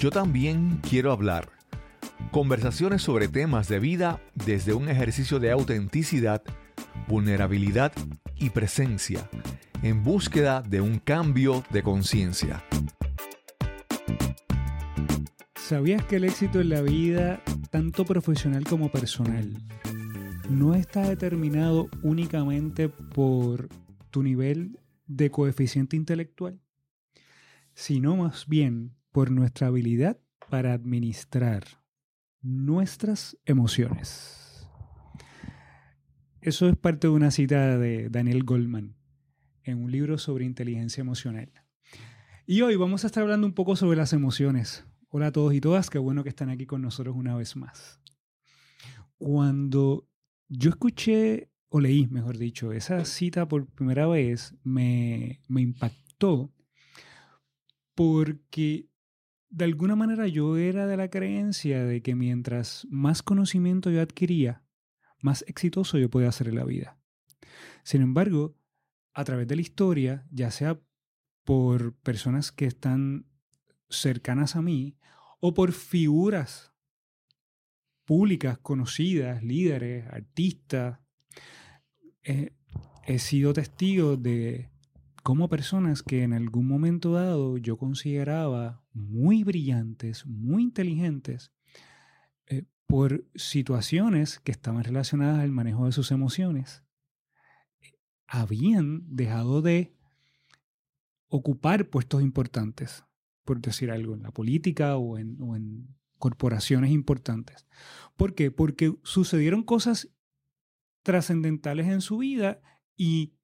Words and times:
Yo 0.00 0.10
también 0.10 0.80
quiero 0.88 1.12
hablar. 1.12 1.50
Conversaciones 2.30 3.02
sobre 3.02 3.28
temas 3.28 3.68
de 3.68 3.78
vida 3.78 4.18
desde 4.34 4.72
un 4.72 4.88
ejercicio 4.88 5.38
de 5.38 5.50
autenticidad, 5.50 6.42
vulnerabilidad 7.06 7.92
y 8.34 8.48
presencia, 8.48 9.28
en 9.82 10.02
búsqueda 10.02 10.62
de 10.62 10.80
un 10.80 11.00
cambio 11.00 11.64
de 11.68 11.82
conciencia. 11.82 12.64
¿Sabías 15.56 16.02
que 16.06 16.16
el 16.16 16.24
éxito 16.24 16.62
en 16.62 16.70
la 16.70 16.80
vida, 16.80 17.42
tanto 17.68 18.06
profesional 18.06 18.64
como 18.64 18.90
personal, 18.90 19.52
no 20.48 20.74
está 20.74 21.06
determinado 21.06 21.90
únicamente 22.02 22.88
por 22.88 23.68
tu 24.08 24.22
nivel 24.22 24.78
de 25.06 25.30
coeficiente 25.30 25.94
intelectual, 25.94 26.58
sino 27.74 28.16
más 28.16 28.46
bien 28.48 28.94
por 29.12 29.30
nuestra 29.30 29.68
habilidad 29.68 30.18
para 30.48 30.72
administrar 30.72 31.64
nuestras 32.42 33.36
emociones? 33.44 34.68
Eso 36.40 36.68
es 36.68 36.76
parte 36.76 37.06
de 37.06 37.12
una 37.12 37.30
cita 37.30 37.78
de 37.78 38.08
Daniel 38.08 38.44
Goldman 38.44 38.96
en 39.64 39.82
un 39.82 39.92
libro 39.92 40.18
sobre 40.18 40.44
inteligencia 40.44 41.02
emocional. 41.02 41.52
Y 42.46 42.62
hoy 42.62 42.76
vamos 42.76 43.04
a 43.04 43.08
estar 43.08 43.22
hablando 43.22 43.46
un 43.46 43.52
poco 43.52 43.76
sobre 43.76 43.96
las 43.96 44.12
emociones. 44.12 44.84
Hola 45.10 45.28
a 45.28 45.32
todos 45.32 45.54
y 45.54 45.60
todas, 45.60 45.90
qué 45.90 45.98
bueno 45.98 46.22
que 46.22 46.30
están 46.30 46.50
aquí 46.50 46.66
con 46.66 46.82
nosotros 46.82 47.14
una 47.14 47.36
vez 47.36 47.56
más. 47.56 48.00
Cuando 49.18 50.08
yo 50.48 50.70
escuché, 50.70 51.50
o 51.68 51.80
leí, 51.80 52.08
mejor 52.08 52.38
dicho, 52.38 52.72
esa 52.72 53.04
cita 53.04 53.46
por 53.46 53.66
primera 53.66 54.06
vez, 54.06 54.54
me, 54.64 55.40
me 55.46 55.60
impactó 55.60 56.52
porque 57.94 58.89
de 59.50 59.64
alguna 59.64 59.96
manera 59.96 60.28
yo 60.28 60.56
era 60.56 60.86
de 60.86 60.96
la 60.96 61.10
creencia 61.10 61.84
de 61.84 62.02
que 62.02 62.14
mientras 62.14 62.86
más 62.88 63.22
conocimiento 63.22 63.90
yo 63.90 64.00
adquiría, 64.00 64.62
más 65.20 65.44
exitoso 65.48 65.98
yo 65.98 66.08
podía 66.08 66.32
ser 66.32 66.48
en 66.48 66.56
la 66.56 66.64
vida. 66.64 66.98
Sin 67.82 68.02
embargo, 68.02 68.56
a 69.12 69.24
través 69.24 69.48
de 69.48 69.56
la 69.56 69.62
historia, 69.62 70.26
ya 70.30 70.50
sea 70.50 70.80
por 71.44 71.94
personas 71.96 72.52
que 72.52 72.66
están 72.66 73.26
cercanas 73.88 74.54
a 74.54 74.62
mí 74.62 74.96
o 75.40 75.52
por 75.52 75.72
figuras 75.72 76.72
públicas, 78.04 78.58
conocidas, 78.58 79.42
líderes, 79.42 80.06
artistas, 80.06 81.00
eh, 82.22 82.52
he 83.04 83.18
sido 83.18 83.52
testigo 83.52 84.16
de 84.16 84.70
cómo 85.22 85.48
personas 85.48 86.02
que 86.02 86.22
en 86.22 86.32
algún 86.32 86.66
momento 86.66 87.12
dado 87.12 87.58
yo 87.58 87.76
consideraba 87.76 88.82
muy 88.92 89.44
brillantes, 89.44 90.26
muy 90.26 90.62
inteligentes, 90.62 91.52
eh, 92.46 92.64
por 92.86 93.24
situaciones 93.34 94.40
que 94.40 94.52
estaban 94.52 94.84
relacionadas 94.84 95.40
al 95.40 95.52
manejo 95.52 95.86
de 95.86 95.92
sus 95.92 96.10
emociones, 96.10 96.84
habían 98.26 99.04
dejado 99.14 99.62
de 99.62 99.94
ocupar 101.28 101.88
puestos 101.88 102.22
importantes, 102.22 103.04
por 103.44 103.60
decir 103.60 103.90
algo, 103.90 104.14
en 104.14 104.22
la 104.22 104.32
política 104.32 104.96
o 104.96 105.18
en, 105.18 105.40
o 105.40 105.56
en 105.56 105.96
corporaciones 106.18 106.90
importantes. 106.90 107.66
¿Por 108.16 108.34
qué? 108.34 108.50
Porque 108.50 108.94
sucedieron 109.02 109.62
cosas 109.62 110.12
trascendentales 111.02 111.88
en 111.88 112.00
su 112.00 112.18
vida 112.18 112.60
y 112.96 113.34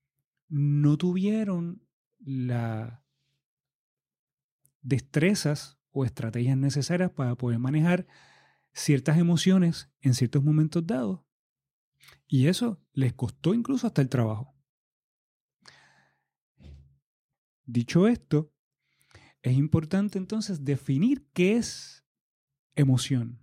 no 0.48 0.96
tuvieron 0.96 1.82
las 2.18 3.00
destrezas 4.82 5.78
o 5.90 6.04
estrategias 6.04 6.56
necesarias 6.56 7.10
para 7.10 7.34
poder 7.34 7.58
manejar 7.58 8.06
ciertas 8.72 9.18
emociones 9.18 9.90
en 10.00 10.14
ciertos 10.14 10.44
momentos 10.44 10.86
dados. 10.86 11.20
Y 12.28 12.46
eso 12.48 12.80
les 12.92 13.14
costó 13.14 13.54
incluso 13.54 13.86
hasta 13.86 14.02
el 14.02 14.08
trabajo. 14.08 14.54
Dicho 17.64 18.06
esto, 18.06 18.52
es 19.42 19.56
importante 19.56 20.18
entonces 20.18 20.64
definir 20.64 21.26
qué 21.32 21.56
es 21.56 22.04
emoción. 22.74 23.40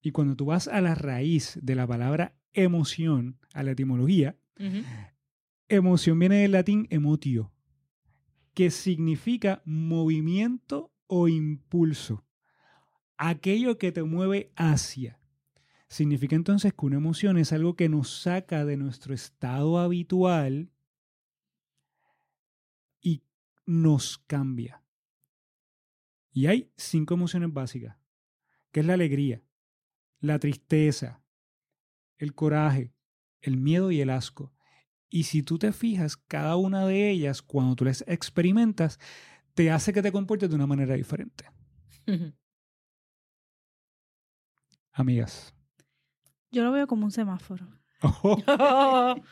Y 0.00 0.12
cuando 0.12 0.36
tú 0.36 0.46
vas 0.46 0.68
a 0.68 0.80
la 0.80 0.94
raíz 0.94 1.58
de 1.62 1.74
la 1.74 1.86
palabra 1.86 2.38
emoción, 2.52 3.38
a 3.52 3.62
la 3.62 3.72
etimología, 3.72 4.38
emoción 5.70 6.18
viene 6.18 6.42
del 6.42 6.52
latín 6.52 6.86
emotio, 6.90 7.52
que 8.54 8.70
significa 8.70 9.62
movimiento 9.64 10.92
o 11.06 11.28
impulso. 11.28 12.24
Aquello 13.16 13.78
que 13.78 13.92
te 13.92 14.02
mueve 14.02 14.52
hacia. 14.56 15.20
Significa 15.88 16.36
entonces 16.36 16.72
que 16.72 16.86
una 16.86 16.96
emoción 16.96 17.38
es 17.38 17.52
algo 17.52 17.74
que 17.74 17.88
nos 17.88 18.22
saca 18.22 18.64
de 18.64 18.76
nuestro 18.76 19.14
estado 19.14 19.78
habitual 19.78 20.70
y 23.00 23.22
nos 23.66 24.18
cambia. 24.18 24.82
Y 26.32 26.46
hay 26.46 26.72
cinco 26.76 27.14
emociones 27.14 27.52
básicas, 27.52 27.96
que 28.70 28.80
es 28.80 28.86
la 28.86 28.94
alegría, 28.94 29.42
la 30.20 30.38
tristeza, 30.38 31.22
el 32.18 32.34
coraje, 32.34 32.92
el 33.40 33.56
miedo 33.56 33.90
y 33.90 34.00
el 34.00 34.10
asco. 34.10 34.52
Y 35.10 35.24
si 35.24 35.42
tú 35.42 35.58
te 35.58 35.72
fijas, 35.72 36.16
cada 36.16 36.56
una 36.56 36.86
de 36.86 37.10
ellas, 37.10 37.42
cuando 37.42 37.74
tú 37.74 37.84
las 37.84 38.04
experimentas, 38.06 39.00
te 39.54 39.70
hace 39.70 39.92
que 39.92 40.02
te 40.02 40.12
comportes 40.12 40.48
de 40.48 40.54
una 40.54 40.68
manera 40.68 40.94
diferente. 40.94 41.44
Amigas. 44.92 45.52
Yo 46.52 46.62
lo 46.62 46.72
veo 46.72 46.86
como 46.86 47.04
un 47.04 47.10
semáforo. 47.10 47.66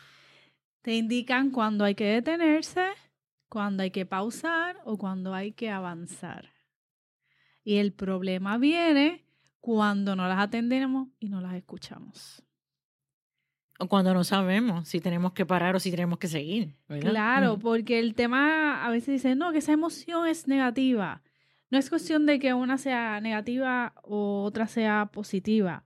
te 0.83 0.95
indican 0.95 1.51
cuando 1.51 1.85
hay 1.85 1.95
que 1.95 2.07
detenerse, 2.07 2.89
cuando 3.49 3.85
hay 3.85 3.91
que 3.93 4.05
pausar 4.05 4.77
o 4.85 4.99
cuando 4.99 5.33
hay 5.33 5.53
que 5.53 5.71
avanzar. 5.71 6.51
Y 7.63 7.77
el 7.77 7.93
problema 7.93 8.59
viene 8.59 9.25
cuando 9.61 10.17
no 10.17 10.27
las 10.27 10.39
atendemos 10.39 11.09
y 11.19 11.29
no 11.29 11.41
las 11.41 11.55
escuchamos. 11.55 12.43
O 13.79 13.87
cuando 13.87 14.13
no 14.13 14.25
sabemos 14.25 14.89
si 14.89 15.01
tenemos 15.01 15.33
que 15.33 15.47
parar 15.47 15.77
o 15.77 15.81
si 15.81 15.91
tenemos 15.91 16.19
que 16.19 16.27
seguir. 16.27 16.75
Claro, 17.01 17.59
porque 17.59 18.01
el 18.01 18.15
tema 18.15 18.85
a 18.85 18.91
veces 18.91 19.23
dice, 19.23 19.37
no, 19.37 19.53
que 19.53 19.59
esa 19.59 19.73
emoción 19.73 20.27
es 20.27 20.49
negativa. 20.49 21.23
No 21.71 21.79
es 21.79 21.89
cuestión 21.89 22.27
de 22.27 22.41
que 22.41 22.55
una 22.55 22.77
sea 22.77 23.21
negativa 23.21 23.95
o 24.03 24.43
otra 24.43 24.67
sea 24.67 25.11
positiva. 25.13 25.85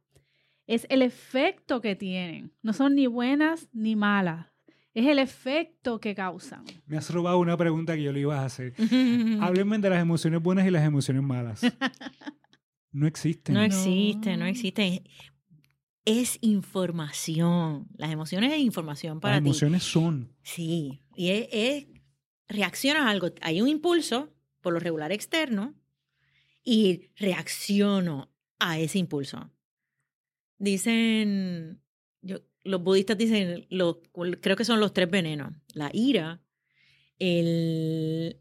Es 0.66 0.86
el 0.88 1.02
efecto 1.02 1.82
que 1.82 1.94
tienen. 1.94 2.52
No 2.62 2.72
son 2.72 2.94
ni 2.94 3.06
buenas 3.06 3.69
ni 3.72 3.94
malas. 3.94 4.47
Es 4.94 5.06
el 5.06 5.19
efecto 5.19 6.00
que 6.00 6.14
causan. 6.14 6.64
Me 6.86 6.97
has 6.97 7.10
robado 7.10 7.38
una 7.38 7.56
pregunta 7.56 7.94
que 7.94 8.02
yo 8.02 8.12
le 8.12 8.20
iba 8.20 8.41
a 8.41 8.44
hacer. 8.47 8.75
Háblenme 9.41 9.78
de 9.78 9.91
las 9.91 10.00
emociones 10.00 10.42
buenas 10.42 10.66
y 10.66 10.70
las 10.70 10.84
emociones 10.84 11.22
malas. 11.22 11.60
No 12.94 13.06
existen. 13.06 13.54
No 13.54 13.62
existe, 13.62 14.36
no 14.36 14.44
existe 14.44 15.02
es 16.04 16.38
información. 16.40 17.88
Las 17.96 18.10
emociones 18.10 18.52
es 18.52 18.60
información 18.60 19.20
para 19.20 19.36
ti. 19.36 19.40
Las 19.40 19.46
emociones 19.46 19.82
son. 19.84 20.32
Sí, 20.42 21.02
y 21.14 21.30
es, 21.30 21.86
reaccionas 22.48 23.04
a 23.04 23.10
algo. 23.10 23.30
Hay 23.40 23.62
un 23.62 23.68
impulso, 23.68 24.32
por 24.60 24.72
lo 24.72 24.80
regular 24.80 25.12
externo, 25.12 25.74
y 26.64 27.10
reacciono 27.16 28.30
a 28.58 28.78
ese 28.78 28.98
impulso. 28.98 29.50
Dicen, 30.58 31.80
yo, 32.20 32.38
los 32.64 32.82
budistas 32.82 33.19
dicen, 33.19 33.66
creo 34.40 34.56
que 34.56 34.64
son 34.64 34.80
los 34.80 34.92
tres 34.92 35.10
venenos. 35.10 35.52
La 35.74 35.90
ira, 35.92 36.40
el, 37.19 38.40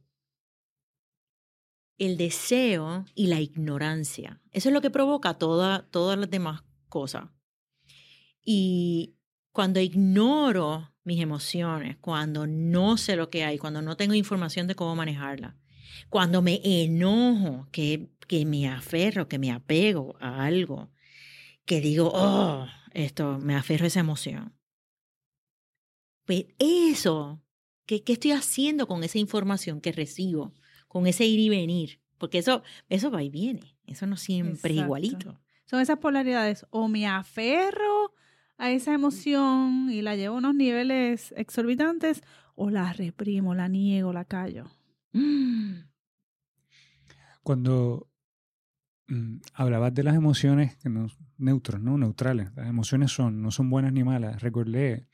el 1.97 2.17
deseo 2.17 3.05
y 3.15 3.27
la 3.27 3.39
ignorancia. 3.39 4.41
Eso 4.51 4.69
es 4.69 4.73
lo 4.73 4.81
que 4.81 4.91
provoca 4.91 5.35
toda, 5.35 5.87
todas 5.89 6.17
las 6.17 6.29
demás 6.29 6.63
cosas. 6.89 7.29
Y 8.43 9.15
cuando 9.51 9.79
ignoro 9.79 10.93
mis 11.03 11.21
emociones, 11.21 11.97
cuando 11.97 12.47
no 12.47 12.97
sé 12.97 13.15
lo 13.15 13.29
que 13.29 13.43
hay, 13.43 13.57
cuando 13.57 13.81
no 13.81 13.97
tengo 13.97 14.13
información 14.13 14.67
de 14.67 14.75
cómo 14.75 14.95
manejarla, 14.95 15.57
cuando 16.09 16.41
me 16.41 16.61
enojo, 16.63 17.67
que, 17.71 18.11
que 18.27 18.45
me 18.45 18.67
aferro, 18.67 19.27
que 19.27 19.39
me 19.39 19.51
apego 19.51 20.15
a 20.19 20.45
algo, 20.45 20.91
que 21.65 21.81
digo, 21.81 22.11
oh, 22.13 22.67
esto, 22.93 23.39
me 23.39 23.55
aferro 23.55 23.85
a 23.85 23.87
esa 23.87 23.99
emoción. 23.99 24.53
Pues 26.25 26.45
eso, 26.59 27.41
¿qué, 27.85 28.03
¿qué, 28.03 28.13
estoy 28.13 28.31
haciendo 28.31 28.87
con 28.87 29.03
esa 29.03 29.17
información 29.17 29.81
que 29.81 29.91
recibo? 29.91 30.53
Con 30.87 31.07
ese 31.07 31.25
ir 31.25 31.39
y 31.39 31.49
venir. 31.49 32.01
Porque 32.17 32.37
eso, 32.37 32.63
eso 32.89 33.09
va 33.09 33.23
y 33.23 33.29
viene. 33.29 33.75
Eso 33.85 34.05
no 34.05 34.17
siempre 34.17 34.73
es 34.73 34.79
igualito. 34.81 35.41
Son 35.65 35.79
esas 35.79 35.97
polaridades. 35.99 36.65
O 36.69 36.87
me 36.87 37.07
aferro 37.07 38.13
a 38.61 38.69
esa 38.69 38.93
emoción 38.93 39.89
y 39.89 40.03
la 40.03 40.15
llevo 40.15 40.35
a 40.35 40.37
unos 40.37 40.53
niveles 40.53 41.33
exorbitantes 41.35 42.21
o 42.53 42.69
la 42.69 42.93
reprimo, 42.93 43.55
la 43.55 43.67
niego, 43.67 44.13
la 44.13 44.23
callo. 44.23 44.69
Cuando 47.41 48.07
mm, 49.07 49.37
hablabas 49.55 49.95
de 49.95 50.03
las 50.03 50.15
emociones 50.15 50.77
que 50.77 50.89
no, 50.89 51.07
neutros, 51.39 51.81
¿no? 51.81 51.97
Neutrales. 51.97 52.53
Las 52.55 52.67
emociones 52.67 53.11
son, 53.11 53.41
no 53.41 53.49
son 53.49 53.67
buenas 53.71 53.93
ni 53.93 54.03
malas. 54.03 54.43
Recordé 54.43 55.07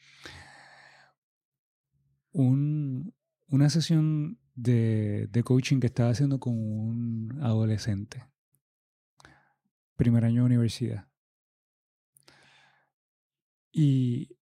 un, 2.33 3.13
una 3.47 3.69
sesión 3.69 4.39
de, 4.55 5.27
de 5.31 5.43
coaching 5.43 5.79
que 5.79 5.87
estaba 5.87 6.09
haciendo 6.09 6.41
con 6.41 6.53
un 6.53 7.39
adolescente. 7.41 8.25
Primer 9.95 10.25
año 10.25 10.41
de 10.41 10.47
universidad. 10.47 11.07
Y 13.79 14.35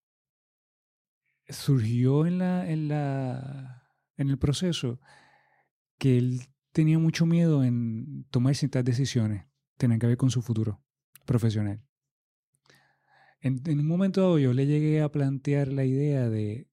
surgió 1.48 2.24
en 2.24 2.38
la, 2.38 2.70
en 2.70 2.86
la 2.86 3.90
en 4.16 4.30
el 4.30 4.38
proceso 4.38 5.00
que 5.98 6.18
él 6.18 6.42
tenía 6.70 7.00
mucho 7.00 7.26
miedo 7.26 7.64
en 7.64 8.26
tomar 8.30 8.54
ciertas 8.54 8.84
decisiones, 8.84 9.44
tenían 9.76 9.98
que 9.98 10.06
ver 10.06 10.16
con 10.16 10.30
su 10.30 10.40
futuro 10.40 10.80
profesional. 11.26 11.84
En, 13.40 13.60
en, 13.66 13.80
un 13.80 13.88
momento 13.88 14.20
dado 14.20 14.38
yo 14.38 14.52
le 14.52 14.66
llegué 14.66 15.02
a 15.02 15.10
plantear 15.10 15.66
la 15.66 15.84
idea 15.84 16.28
de 16.30 16.70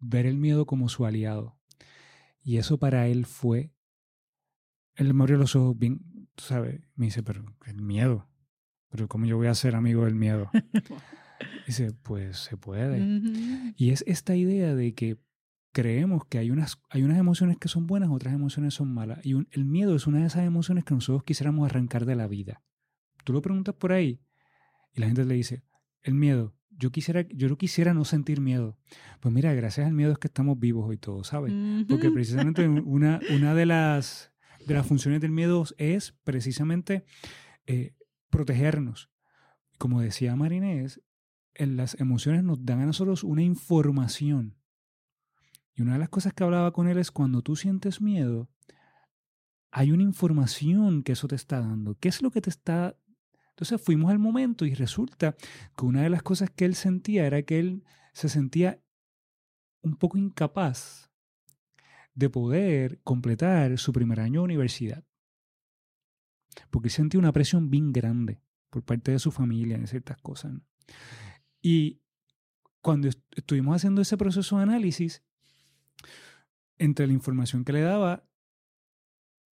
ver 0.00 0.26
el 0.26 0.36
miedo 0.36 0.66
como 0.66 0.88
su 0.88 1.06
aliado. 1.06 1.60
Y 2.42 2.56
eso 2.56 2.78
para 2.80 3.06
él 3.06 3.24
fue, 3.24 3.72
él 4.96 5.14
me 5.14 5.22
abrió 5.22 5.36
los 5.36 5.54
ojos 5.54 5.78
bien, 5.78 6.28
sabes, 6.36 6.80
me 6.96 7.06
dice, 7.06 7.22
pero 7.22 7.44
el 7.66 7.82
miedo, 7.82 8.28
pero 8.88 9.06
¿cómo 9.06 9.26
yo 9.26 9.36
voy 9.36 9.46
a 9.46 9.54
ser 9.54 9.76
amigo 9.76 10.06
del 10.06 10.16
miedo? 10.16 10.50
Dice, 11.66 11.92
pues 12.02 12.38
se 12.38 12.56
puede. 12.56 13.22
Y 13.76 13.90
es 13.90 14.04
esta 14.06 14.36
idea 14.36 14.74
de 14.74 14.94
que 14.94 15.18
creemos 15.72 16.24
que 16.26 16.38
hay 16.38 16.50
unas, 16.50 16.80
hay 16.90 17.02
unas 17.02 17.18
emociones 17.18 17.56
que 17.58 17.68
son 17.68 17.86
buenas, 17.86 18.10
otras 18.10 18.34
emociones 18.34 18.74
son 18.74 18.92
malas. 18.92 19.24
Y 19.24 19.32
el 19.50 19.64
miedo 19.64 19.94
es 19.94 20.06
una 20.06 20.20
de 20.20 20.26
esas 20.26 20.44
emociones 20.44 20.84
que 20.84 20.94
nosotros 20.94 21.22
quisiéramos 21.24 21.68
arrancar 21.68 22.04
de 22.04 22.16
la 22.16 22.26
vida. 22.26 22.62
Tú 23.24 23.32
lo 23.32 23.42
preguntas 23.42 23.74
por 23.74 23.92
ahí 23.92 24.20
y 24.94 25.00
la 25.00 25.06
gente 25.06 25.24
le 25.24 25.34
dice, 25.34 25.62
el 26.02 26.14
miedo, 26.14 26.54
yo 26.70 26.90
quisiera, 26.90 27.26
yo 27.28 27.48
no 27.48 27.58
quisiera 27.58 27.92
no 27.92 28.04
sentir 28.04 28.40
miedo. 28.40 28.78
Pues 29.20 29.34
mira, 29.34 29.52
gracias 29.52 29.86
al 29.86 29.92
miedo 29.92 30.12
es 30.12 30.18
que 30.18 30.28
estamos 30.28 30.58
vivos 30.58 30.88
hoy 30.88 30.96
todos, 30.96 31.28
¿sabes? 31.28 31.52
Porque 31.88 32.10
precisamente 32.10 32.68
una, 32.68 33.20
una 33.30 33.54
de, 33.54 33.66
las, 33.66 34.32
de 34.66 34.74
las 34.74 34.86
funciones 34.86 35.20
del 35.20 35.32
miedo 35.32 35.64
es 35.76 36.12
precisamente 36.24 37.04
eh, 37.66 37.94
protegernos. 38.30 39.10
Como 39.76 40.00
decía 40.00 40.34
Marinés, 40.36 41.00
las 41.58 41.98
emociones 42.00 42.44
nos 42.44 42.64
dan 42.64 42.80
a 42.80 42.86
nosotros 42.86 43.24
una 43.24 43.42
información. 43.42 44.56
Y 45.74 45.82
una 45.82 45.94
de 45.94 45.98
las 45.98 46.08
cosas 46.08 46.32
que 46.32 46.44
hablaba 46.44 46.72
con 46.72 46.88
él 46.88 46.98
es 46.98 47.10
cuando 47.10 47.42
tú 47.42 47.56
sientes 47.56 48.00
miedo, 48.00 48.48
hay 49.70 49.92
una 49.92 50.02
información 50.02 51.02
que 51.02 51.12
eso 51.12 51.28
te 51.28 51.36
está 51.36 51.60
dando. 51.60 51.96
¿Qué 51.98 52.08
es 52.08 52.22
lo 52.22 52.30
que 52.30 52.40
te 52.40 52.50
está... 52.50 52.96
Entonces 53.50 53.80
fuimos 53.80 54.10
al 54.10 54.18
momento 54.18 54.64
y 54.64 54.74
resulta 54.74 55.36
que 55.76 55.84
una 55.84 56.02
de 56.02 56.10
las 56.10 56.22
cosas 56.22 56.50
que 56.50 56.64
él 56.64 56.74
sentía 56.74 57.26
era 57.26 57.42
que 57.42 57.58
él 57.58 57.84
se 58.12 58.28
sentía 58.28 58.80
un 59.82 59.96
poco 59.96 60.16
incapaz 60.18 61.10
de 62.14 62.30
poder 62.30 63.00
completar 63.02 63.78
su 63.78 63.92
primer 63.92 64.20
año 64.20 64.40
de 64.40 64.44
universidad. 64.44 65.04
Porque 66.70 66.90
sentía 66.90 67.20
una 67.20 67.32
presión 67.32 67.70
bien 67.70 67.92
grande 67.92 68.40
por 68.70 68.84
parte 68.84 69.12
de 69.12 69.18
su 69.18 69.30
familia 69.30 69.76
en 69.76 69.86
ciertas 69.86 70.18
cosas. 70.18 70.52
Y 71.60 72.00
cuando 72.80 73.08
estuvimos 73.08 73.76
haciendo 73.76 74.00
ese 74.02 74.16
proceso 74.16 74.56
de 74.56 74.62
análisis, 74.62 75.22
entre 76.78 77.06
la 77.06 77.12
información 77.12 77.64
que 77.64 77.72
le 77.72 77.82
daba 77.82 78.24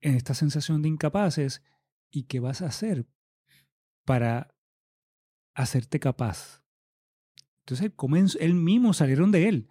en 0.01 0.15
esta 0.15 0.35
sensación 0.35 0.83
de 0.83 0.89
incapaces 0.89 1.63
y 2.11 2.25
qué 2.25 2.41
vas 2.41 2.63
a 2.63 2.67
hacer 2.67 3.07
para 4.05 4.55
hacerte 5.55 5.99
capaz. 5.99 6.63
Entonces 7.61 7.91
él, 8.39 8.55
mismo 8.55 8.93
salieron 8.93 9.33
de 9.33 9.49
él. 9.49 9.69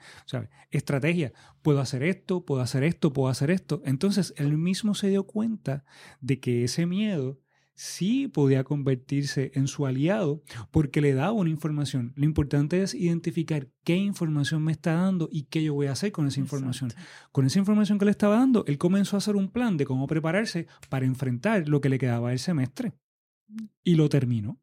Estrategia, 0.69 1.31
puedo 1.61 1.79
hacer 1.79 2.03
esto, 2.03 2.45
puedo 2.45 2.61
hacer 2.61 2.83
esto, 2.83 3.13
puedo 3.13 3.29
hacer 3.29 3.51
esto. 3.51 3.81
Entonces 3.85 4.33
él 4.35 4.57
mismo 4.57 4.95
se 4.95 5.07
dio 5.07 5.25
cuenta 5.25 5.85
de 6.19 6.41
que 6.41 6.65
ese 6.65 6.85
miedo 6.85 7.39
sí 7.75 8.27
podía 8.27 8.63
convertirse 8.63 9.51
en 9.53 9.67
su 9.67 9.85
aliado 9.85 10.41
porque 10.71 11.01
le 11.01 11.13
daba 11.13 11.33
una 11.33 11.49
información. 11.49 12.13
Lo 12.15 12.25
importante 12.25 12.81
es 12.81 12.93
identificar 12.93 13.69
qué 13.83 13.95
información 13.95 14.63
me 14.63 14.71
está 14.71 14.93
dando 14.93 15.29
y 15.31 15.43
qué 15.43 15.63
yo 15.63 15.73
voy 15.73 15.87
a 15.87 15.91
hacer 15.91 16.11
con 16.11 16.27
esa 16.27 16.39
información. 16.39 16.91
Con 17.31 17.45
esa 17.45 17.59
información 17.59 17.99
que 17.99 18.05
le 18.05 18.11
estaba 18.11 18.37
dando, 18.37 18.65
él 18.67 18.77
comenzó 18.77 19.17
a 19.17 19.19
hacer 19.19 19.35
un 19.35 19.51
plan 19.51 19.77
de 19.77 19.85
cómo 19.85 20.07
prepararse 20.07 20.67
para 20.89 21.05
enfrentar 21.05 21.67
lo 21.67 21.81
que 21.81 21.89
le 21.89 21.99
quedaba 21.99 22.31
el 22.31 22.39
semestre. 22.39 22.93
Y 23.83 23.95
lo 23.95 24.09
terminó. 24.09 24.59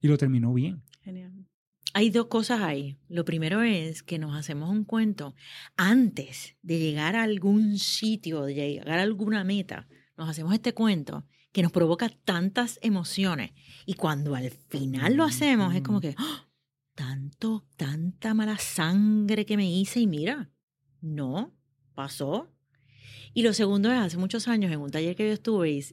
Y 0.00 0.08
lo 0.08 0.18
terminó 0.18 0.52
bien. 0.52 0.82
Genial. 1.00 1.46
Hay 1.94 2.10
dos 2.10 2.26
cosas 2.26 2.60
ahí. 2.60 2.98
Lo 3.08 3.24
primero 3.24 3.62
es 3.62 4.02
que 4.02 4.18
nos 4.18 4.36
hacemos 4.36 4.68
un 4.68 4.84
cuento 4.84 5.34
antes 5.76 6.56
de 6.62 6.78
llegar 6.78 7.16
a 7.16 7.22
algún 7.22 7.78
sitio, 7.78 8.42
de 8.42 8.54
llegar 8.54 8.98
a 8.98 9.02
alguna 9.02 9.44
meta. 9.44 9.88
Nos 10.16 10.28
hacemos 10.28 10.54
este 10.54 10.72
cuento 10.72 11.26
que 11.52 11.62
nos 11.62 11.72
provoca 11.72 12.08
tantas 12.08 12.78
emociones. 12.82 13.52
Y 13.86 13.94
cuando 13.94 14.34
al 14.34 14.50
final 14.50 15.14
lo 15.14 15.24
hacemos, 15.24 15.74
es 15.74 15.82
como 15.82 16.00
que, 16.00 16.14
¡ah! 16.18 16.48
tanto, 16.94 17.66
tanta 17.76 18.34
mala 18.34 18.58
sangre 18.58 19.46
que 19.46 19.56
me 19.56 19.70
hice 19.70 20.00
y 20.00 20.06
mira, 20.06 20.50
no, 21.00 21.54
pasó. 21.94 22.52
Y 23.32 23.42
lo 23.42 23.52
segundo 23.52 23.92
es, 23.92 23.98
hace 23.98 24.16
muchos 24.16 24.48
años 24.48 24.72
en 24.72 24.80
un 24.80 24.90
taller 24.90 25.14
que 25.14 25.26
yo 25.26 25.32
estuve, 25.34 25.84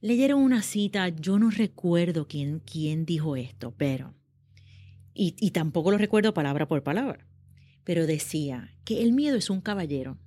leyeron 0.00 0.40
una 0.40 0.62
cita, 0.62 1.08
yo 1.08 1.38
no 1.38 1.50
recuerdo 1.50 2.28
quién, 2.28 2.60
quién 2.60 3.04
dijo 3.04 3.36
esto, 3.36 3.74
pero, 3.76 4.14
y, 5.12 5.34
y 5.38 5.50
tampoco 5.50 5.90
lo 5.90 5.98
recuerdo 5.98 6.34
palabra 6.34 6.68
por 6.68 6.82
palabra, 6.82 7.26
pero 7.84 8.06
decía 8.06 8.74
que 8.84 9.02
el 9.02 9.12
miedo 9.12 9.36
es 9.36 9.50
un 9.50 9.60
caballero. 9.60 10.18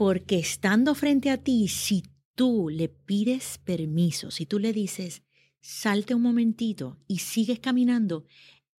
Porque 0.00 0.38
estando 0.38 0.94
frente 0.94 1.28
a 1.28 1.36
ti, 1.36 1.68
si 1.68 2.04
tú 2.34 2.70
le 2.70 2.88
pides 2.88 3.58
permiso, 3.58 4.30
si 4.30 4.46
tú 4.46 4.58
le 4.58 4.72
dices, 4.72 5.22
salte 5.60 6.14
un 6.14 6.22
momentito 6.22 6.98
y 7.06 7.18
sigues 7.18 7.60
caminando, 7.60 8.24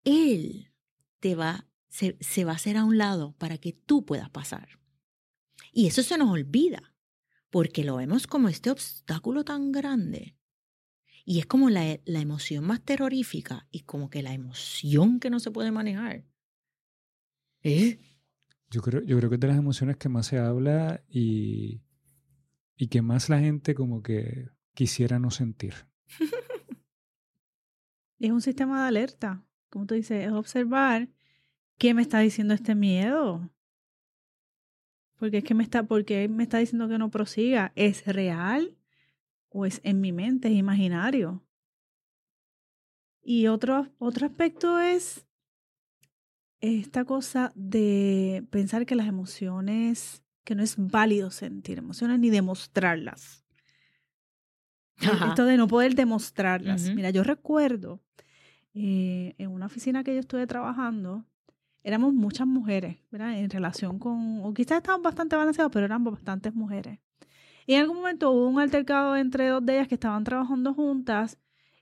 él 0.02 0.72
te 1.18 1.34
va, 1.34 1.68
se, 1.88 2.16
se 2.20 2.46
va 2.46 2.52
a 2.52 2.54
hacer 2.54 2.78
a 2.78 2.86
un 2.86 2.96
lado 2.96 3.34
para 3.36 3.58
que 3.58 3.74
tú 3.74 4.06
puedas 4.06 4.30
pasar. 4.30 4.80
Y 5.74 5.88
eso 5.88 6.02
se 6.02 6.16
nos 6.16 6.30
olvida, 6.30 6.94
porque 7.50 7.84
lo 7.84 7.96
vemos 7.96 8.26
como 8.26 8.48
este 8.48 8.70
obstáculo 8.70 9.44
tan 9.44 9.72
grande. 9.72 10.38
Y 11.26 11.38
es 11.38 11.44
como 11.44 11.68
la, 11.68 12.00
la, 12.06 12.20
emoción 12.20 12.64
más 12.64 12.80
terrorífica 12.82 13.68
y 13.70 13.80
como 13.80 14.08
que 14.08 14.22
la 14.22 14.32
emoción 14.32 15.20
que 15.20 15.28
no 15.28 15.38
se 15.38 15.50
puede 15.50 15.70
manejar. 15.70 16.24
¿Eh? 17.62 18.00
Yo 18.70 18.82
creo, 18.82 19.02
yo 19.02 19.16
creo 19.18 19.28
que 19.28 19.34
es 19.34 19.40
de 19.40 19.48
las 19.48 19.58
emociones 19.58 19.96
que 19.96 20.08
más 20.08 20.26
se 20.26 20.38
habla 20.38 21.02
y 21.08 21.82
y 22.80 22.86
que 22.86 23.02
más 23.02 23.28
la 23.28 23.38
gente 23.38 23.74
como 23.74 24.02
que 24.02 24.48
quisiera 24.72 25.18
no 25.18 25.30
sentir. 25.30 25.74
es 28.18 28.30
un 28.30 28.40
sistema 28.40 28.80
de 28.80 28.88
alerta, 28.88 29.44
como 29.68 29.84
tú 29.84 29.94
dices, 29.94 30.24
es 30.24 30.32
observar 30.32 31.10
qué 31.76 31.92
me 31.92 32.00
está 32.00 32.20
diciendo 32.20 32.54
este 32.54 32.74
miedo. 32.74 33.50
Porque 35.18 35.38
es 35.38 35.44
que 35.44 35.52
me 35.52 35.62
está, 35.62 35.82
porque 35.82 36.26
me 36.30 36.42
está 36.42 36.56
diciendo 36.56 36.88
que 36.88 36.96
no 36.96 37.10
prosiga. 37.10 37.70
¿Es 37.76 38.06
real? 38.06 38.78
¿O 39.50 39.66
es 39.66 39.82
en 39.84 40.00
mi 40.00 40.12
mente? 40.12 40.48
¿Es 40.48 40.54
imaginario? 40.54 41.44
Y 43.22 43.48
otro, 43.48 43.92
otro 43.98 44.24
aspecto 44.24 44.80
es 44.80 45.26
esta 46.60 47.04
cosa 47.04 47.52
de 47.54 48.44
pensar 48.50 48.86
que 48.86 48.94
las 48.94 49.06
emociones 49.06 50.22
que 50.44 50.54
no 50.54 50.62
es 50.62 50.74
válido 50.76 51.30
sentir 51.30 51.78
emociones 51.78 52.18
ni 52.18 52.30
demostrarlas. 52.30 53.44
Esto 55.00 55.44
de 55.44 55.56
no 55.56 55.66
poder 55.66 55.94
demostrarlas. 55.94 56.90
Mira, 56.94 57.10
yo 57.10 57.22
recuerdo 57.22 58.00
eh, 58.74 59.34
en 59.38 59.50
una 59.50 59.66
oficina 59.66 60.04
que 60.04 60.12
yo 60.14 60.20
estuve 60.20 60.46
trabajando, 60.46 61.24
éramos 61.82 62.12
muchas 62.12 62.46
mujeres, 62.46 62.98
¿verdad? 63.10 63.38
En 63.38 63.48
relación 63.48 63.98
con, 63.98 64.40
o 64.44 64.52
quizás 64.52 64.78
estaban 64.78 65.02
bastante 65.02 65.36
balanceados, 65.36 65.72
pero 65.72 65.86
eran 65.86 66.04
bastantes 66.04 66.54
mujeres. 66.54 66.98
Y 67.66 67.74
en 67.74 67.82
algún 67.82 67.96
momento 67.96 68.30
hubo 68.30 68.48
un 68.48 68.60
altercado 68.60 69.16
entre 69.16 69.48
dos 69.48 69.64
de 69.64 69.74
ellas 69.74 69.88
que 69.88 69.94
estaban 69.94 70.24
trabajando 70.24 70.74
juntas 70.74 71.38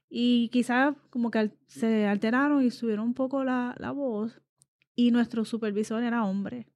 y 0.09 0.49
quizás 0.51 0.95
como 1.11 1.31
que 1.31 1.51
se 1.67 2.07
alteraron 2.07 2.63
y 2.63 2.71
subieron 2.71 3.07
un 3.07 3.15
poco 3.15 3.45
la, 3.45 3.75
la 3.79 3.91
voz 3.91 4.41
y 4.99 5.13
nuestro 5.13 5.45
supervisor 5.45 6.03
era 6.03 6.25
hombre. 6.25 6.67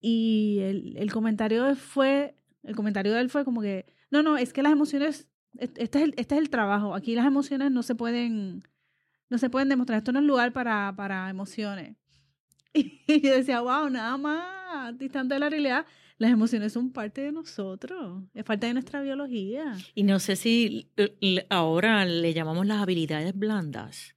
Y 0.00 0.60
el, 0.62 0.96
el 0.96 1.12
comentario 1.12 1.76
fue, 1.76 2.34
el 2.62 2.74
comentario 2.74 3.12
de 3.12 3.20
él 3.20 3.28
fue 3.28 3.44
como 3.44 3.60
que, 3.60 3.84
no, 4.10 4.22
no, 4.22 4.38
es 4.38 4.54
que 4.54 4.62
las 4.62 4.72
emociones, 4.72 5.28
este 5.58 5.82
es 5.82 6.04
el, 6.04 6.14
este 6.16 6.36
es 6.36 6.40
el 6.40 6.48
trabajo, 6.48 6.94
aquí 6.94 7.14
las 7.14 7.26
emociones 7.26 7.70
no 7.72 7.82
se 7.82 7.94
pueden, 7.94 8.62
no 9.28 9.36
se 9.36 9.50
pueden 9.50 9.68
demostrar, 9.68 9.98
esto 9.98 10.12
no 10.12 10.20
es 10.20 10.24
lugar 10.24 10.54
para, 10.54 10.94
para 10.96 11.28
emociones. 11.28 11.94
Y 12.72 13.20
yo 13.20 13.34
decía, 13.34 13.60
wow, 13.60 13.90
nada 13.90 14.16
más 14.16 14.96
distante 14.96 15.34
de 15.34 15.40
la 15.40 15.50
realidad. 15.50 15.84
Las 16.16 16.30
emociones 16.30 16.72
son 16.72 16.90
parte 16.90 17.20
de 17.20 17.32
nosotros, 17.32 18.22
es 18.32 18.44
parte 18.44 18.66
de 18.66 18.72
nuestra 18.72 19.02
biología. 19.02 19.76
Y 19.94 20.04
no 20.04 20.20
sé 20.20 20.36
si 20.36 20.88
ahora 21.50 22.06
le 22.06 22.32
llamamos 22.32 22.66
las 22.66 22.80
habilidades 22.80 23.36
blandas 23.36 24.14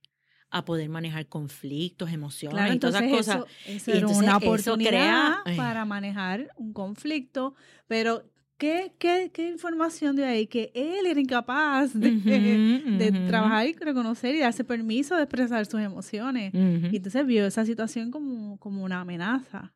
a 0.53 0.63
poder 0.65 0.87
manejar 0.89 1.25
conflictos, 1.27 2.11
emociones 2.11 2.55
Claro, 2.57 2.73
y 2.73 2.79
todas 2.79 3.01
entonces 3.01 3.27
esas 3.27 3.37
cosas. 3.43 3.55
eso, 3.65 3.71
eso 3.77 3.91
Y 3.91 3.93
entonces 3.95 4.17
una 4.19 4.37
eso 4.37 4.37
oportunidad 4.37 4.89
crea- 4.89 5.41
Ay. 5.45 5.57
para 5.57 5.83
manejar 5.85 6.49
un 6.57 6.73
conflicto, 6.73 7.55
pero 7.87 8.23
¿qué, 8.57 8.93
qué, 8.99 9.31
qué 9.33 9.49
información 9.49 10.15
de 10.15 10.25
ahí? 10.25 10.47
Que 10.47 10.71
él 10.75 11.05
era 11.07 11.19
incapaz 11.19 11.93
de, 11.93 12.11
trabajar 13.27 13.67
y 13.67 13.73
reconocer 13.73 14.35
y 14.35 14.39
darse 14.39 14.63
permiso 14.63 15.15
de 15.17 15.23
expresar 15.23 15.65
sus 15.65 15.81
emociones. 15.81 16.53
Y 16.53 16.95
entonces 16.97 17.25
vio 17.25 17.45
esa 17.45 17.65
situación 17.65 18.11
como, 18.11 18.57
como 18.59 18.83
una 18.83 19.01
amenaza. 19.01 19.73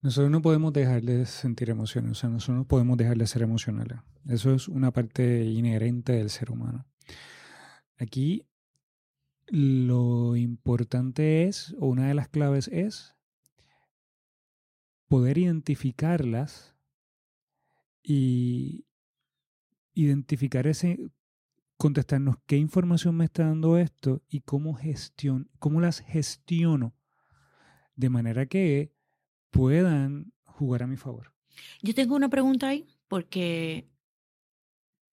Nosotros 0.00 0.30
no 0.30 0.42
podemos 0.42 0.72
dejar 0.72 1.02
de 1.02 1.24
sentir 1.26 1.70
emociones, 1.70 2.12
o 2.12 2.14
sea, 2.14 2.28
nosotros 2.30 2.58
no 2.58 2.64
podemos 2.66 2.96
dejar 2.98 3.16
de 3.16 3.26
ser 3.26 3.42
emocionales. 3.42 3.98
Eso 4.28 4.54
es 4.54 4.68
una 4.68 4.90
parte 4.92 5.44
inherente 5.46 6.12
del 6.12 6.28
ser 6.30 6.50
humano. 6.50 6.86
Aquí 7.98 8.44
lo 9.48 10.36
importante 10.36 11.44
es, 11.44 11.74
o 11.78 11.86
una 11.86 12.08
de 12.08 12.14
las 12.14 12.28
claves 12.28 12.68
es, 12.68 13.14
poder 15.08 15.38
identificarlas 15.38 16.74
y 18.02 18.86
identificar 19.94 20.66
ese, 20.66 20.98
contestarnos 21.76 22.36
qué 22.46 22.56
información 22.56 23.16
me 23.16 23.24
está 23.24 23.44
dando 23.46 23.78
esto 23.78 24.22
y 24.28 24.40
cómo, 24.40 24.74
gestion, 24.74 25.48
cómo 25.58 25.80
las 25.80 26.00
gestiono 26.00 26.94
de 27.96 28.10
manera 28.10 28.46
que 28.46 28.92
puedan 29.50 30.32
jugar 30.44 30.82
a 30.82 30.86
mi 30.86 30.96
favor. 30.96 31.32
Yo 31.82 31.94
tengo 31.94 32.16
una 32.16 32.28
pregunta 32.28 32.68
ahí, 32.68 32.86
porque 33.08 33.88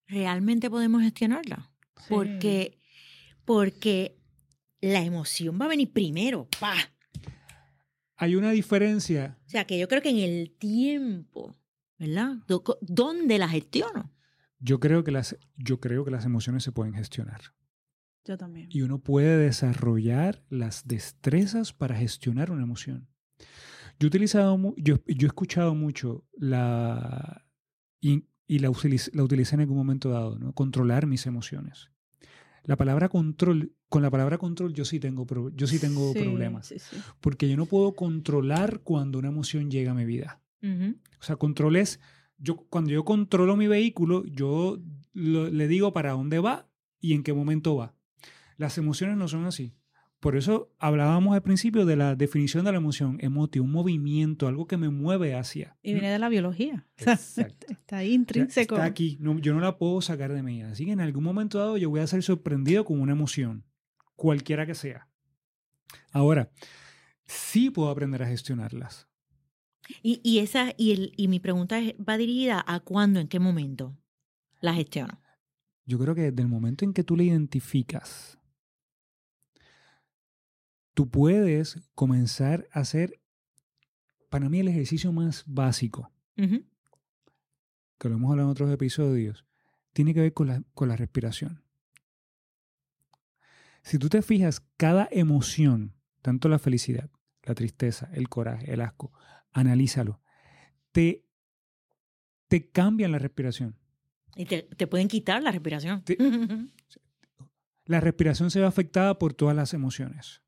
realmente 0.08 0.70
podemos 0.70 1.02
gestionarla. 1.02 1.72
Porque, 2.10 2.80
porque 3.46 4.18
la 4.82 5.02
emoción 5.04 5.58
va 5.62 5.66
a 5.66 5.70
venir 5.70 5.92
primero, 5.92 6.48
pa. 6.60 6.74
Hay 8.18 8.36
una 8.36 8.52
diferencia, 8.52 9.38
O 9.48 9.50
sea, 9.50 9.66
que 9.66 9.80
yo 9.80 9.88
creo 9.88 10.02
que 10.02 10.10
en 10.10 10.18
el 10.18 10.52
tiempo, 10.52 11.56
¿verdad? 11.98 12.38
¿Dónde 12.82 13.38
la 13.40 13.48
gestiono? 13.50 14.12
yo 14.64 14.80
creo 14.80 15.04
que 15.04 15.10
las, 15.12 15.36
yo 15.58 15.80
creo 15.80 16.06
que 16.06 16.12
las 16.12 16.24
emociones 16.26 16.64
se 16.64 16.72
pueden 16.72 16.94
gestionar 16.94 17.42
Yo 18.26 18.38
también. 18.38 18.68
y 18.72 18.84
uno 18.84 19.00
puede 19.00 19.38
desarrollar 19.38 20.44
las 20.50 20.86
destrezas 20.88 21.74
para 21.74 21.96
gestionar 21.96 22.52
una 22.52 22.62
emoción. 22.62 23.08
Yo 24.00 24.06
he 24.06 24.08
utilizado, 24.08 24.56
mu- 24.60 24.76
yo, 24.78 24.98
yo 25.08 25.26
he 25.26 25.30
escuchado 25.30 25.74
mucho 25.74 26.28
la 26.38 27.44
y, 28.00 28.26
y 28.46 28.60
la, 28.60 28.70
utiliz- 28.70 29.10
la 29.14 29.24
utilicé 29.24 29.56
en 29.56 29.62
algún 29.62 29.78
momento 29.78 30.10
dado, 30.12 30.38
¿no? 30.38 30.54
Controlar 30.54 31.08
mis 31.08 31.26
emociones. 31.26 31.90
La 32.66 32.78
palabra 32.78 33.10
control, 33.10 33.74
con 33.90 34.02
la 34.02 34.10
palabra 34.12 34.38
control 34.38 34.74
yo 34.74 34.86
sí 34.86 35.00
tengo, 35.00 35.26
pro- 35.26 35.50
yo 35.56 35.66
sí 35.68 35.80
tengo 35.80 36.14
Sí, 36.14 36.20
problemas. 36.20 36.68
sí, 36.68 36.80
sí. 36.80 36.98
Porque 37.20 37.50
yo 37.50 37.58
no 37.58 37.66
puedo 37.66 37.96
controlar 37.96 38.82
cuando 38.82 39.20
una 39.20 39.30
emoción 39.30 39.72
llega 39.72 39.92
a 39.92 39.96
mi 39.96 40.06
vida. 40.06 40.42
O 41.20 41.24
sea, 41.24 41.36
control 41.38 41.76
es, 41.76 42.00
yo, 42.38 42.58
cuando 42.70 42.92
yo 42.92 43.04
controlo 43.04 43.56
mi 43.58 43.68
vehículo, 43.68 44.24
yo 44.26 44.80
lo- 45.14 45.50
le 45.50 45.68
digo 45.68 45.92
para 45.94 46.12
dónde 46.12 46.40
va 46.40 46.68
y 47.00 47.14
en 47.14 47.24
qué 47.24 47.34
momento 47.34 47.76
va. 47.76 47.96
Las 48.58 48.78
emociones 48.78 49.18
no 49.18 49.28
son 49.28 49.46
así. 49.46 49.74
Por 50.22 50.36
eso 50.36 50.72
hablábamos 50.78 51.34
al 51.34 51.42
principio 51.42 51.84
de 51.84 51.96
la 51.96 52.16
definición 52.16 52.64
de 52.64 52.72
la 52.72 52.78
emoción, 52.78 53.18
emoti, 53.22 53.58
un 53.58 53.72
movimiento, 53.72 54.48
algo 54.48 54.68
que 54.68 54.78
me 54.78 54.90
mueve 54.90 55.34
hacia. 55.34 55.76
Y 55.82 55.94
viene 55.94 56.12
de 56.12 56.20
la 56.20 56.30
biología. 56.30 56.86
Exacto. 56.96 57.66
está 57.70 57.98
ahí 57.98 58.14
intrínseco. 58.14 58.76
Está 58.76 58.86
aquí, 58.86 59.18
no, 59.20 59.40
yo 59.40 59.56
no 59.56 59.60
la 59.60 59.80
puedo 59.80 60.00
sacar 60.00 60.32
de 60.32 60.44
mí. 60.44 60.62
Así 60.62 60.86
que 60.86 60.92
en 60.92 61.02
algún 61.02 61.24
momento 61.24 61.58
dado 61.58 61.76
yo 61.76 61.90
voy 61.90 62.02
a 62.02 62.08
ser 62.08 62.22
sorprendido 62.22 62.86
con 62.86 63.02
una 63.02 63.14
emoción, 63.14 63.66
cualquiera 64.16 64.68
que 64.68 64.76
sea. 64.76 65.08
Ahora, 66.12 66.52
sí 67.26 67.72
puedo 67.72 67.90
aprender 67.90 68.22
a 68.22 68.28
gestionarlas. 68.28 69.08
Y, 70.04 70.22
y, 70.24 70.38
esa, 70.38 70.76
y, 70.78 70.92
el, 70.92 71.14
y 71.18 71.30
mi 71.30 71.40
pregunta 71.40 71.80
va 72.08 72.18
dirigida 72.18 72.64
a 72.68 72.80
cuándo, 72.80 73.20
en 73.20 73.28
qué 73.28 73.40
momento 73.40 73.98
la 74.60 74.76
gestiono. 74.76 75.20
Yo 75.88 75.98
creo 75.98 76.14
que 76.14 76.30
desde 76.30 76.44
el 76.44 76.48
momento 76.48 76.86
en 76.86 76.94
que 76.94 77.04
tú 77.04 77.18
la 77.18 77.24
identificas, 77.24 78.38
tú 81.02 81.10
puedes 81.10 81.80
comenzar 81.96 82.68
a 82.72 82.82
hacer, 82.82 83.20
para 84.30 84.50
mí, 84.50 84.60
el 84.60 84.68
ejercicio 84.68 85.12
más 85.12 85.44
básico, 85.48 86.12
que 87.98 88.08
lo 88.08 88.14
hemos 88.16 88.30
hablado 88.30 88.50
en 88.50 88.52
otros 88.52 88.70
episodios, 88.72 89.48
tiene 89.94 90.14
que 90.14 90.22
ver 90.22 90.34
con 90.34 90.46
la, 90.46 90.64
con 90.76 90.90
la 90.90 90.96
respiración. 90.96 91.64
Si 93.82 93.98
tú 93.98 94.10
te 94.10 94.22
fijas, 94.22 94.60
cada 94.78 95.10
emoción, 95.12 95.96
tanto 96.22 96.50
la 96.50 96.60
felicidad, 96.60 97.10
la 97.46 97.56
tristeza, 97.56 98.08
el 98.14 98.30
coraje, 98.30 98.72
el 98.72 98.82
asco, 98.82 99.12
analízalo, 99.54 100.22
te, 100.92 101.26
te 102.48 102.70
cambian 102.70 103.12
la 103.12 103.18
respiración. 103.18 103.76
Y 104.36 104.46
te, 104.46 104.62
te 104.78 104.86
pueden 104.86 105.08
quitar 105.08 105.42
la 105.42 105.52
respiración. 105.52 106.04
Te- 106.04 106.16
la 107.86 108.00
respiración 108.02 108.52
se 108.52 108.60
ve 108.60 108.68
afectada 108.68 109.18
por 109.18 109.34
todas 109.34 109.56
las 109.56 109.74
emociones. 109.74 110.44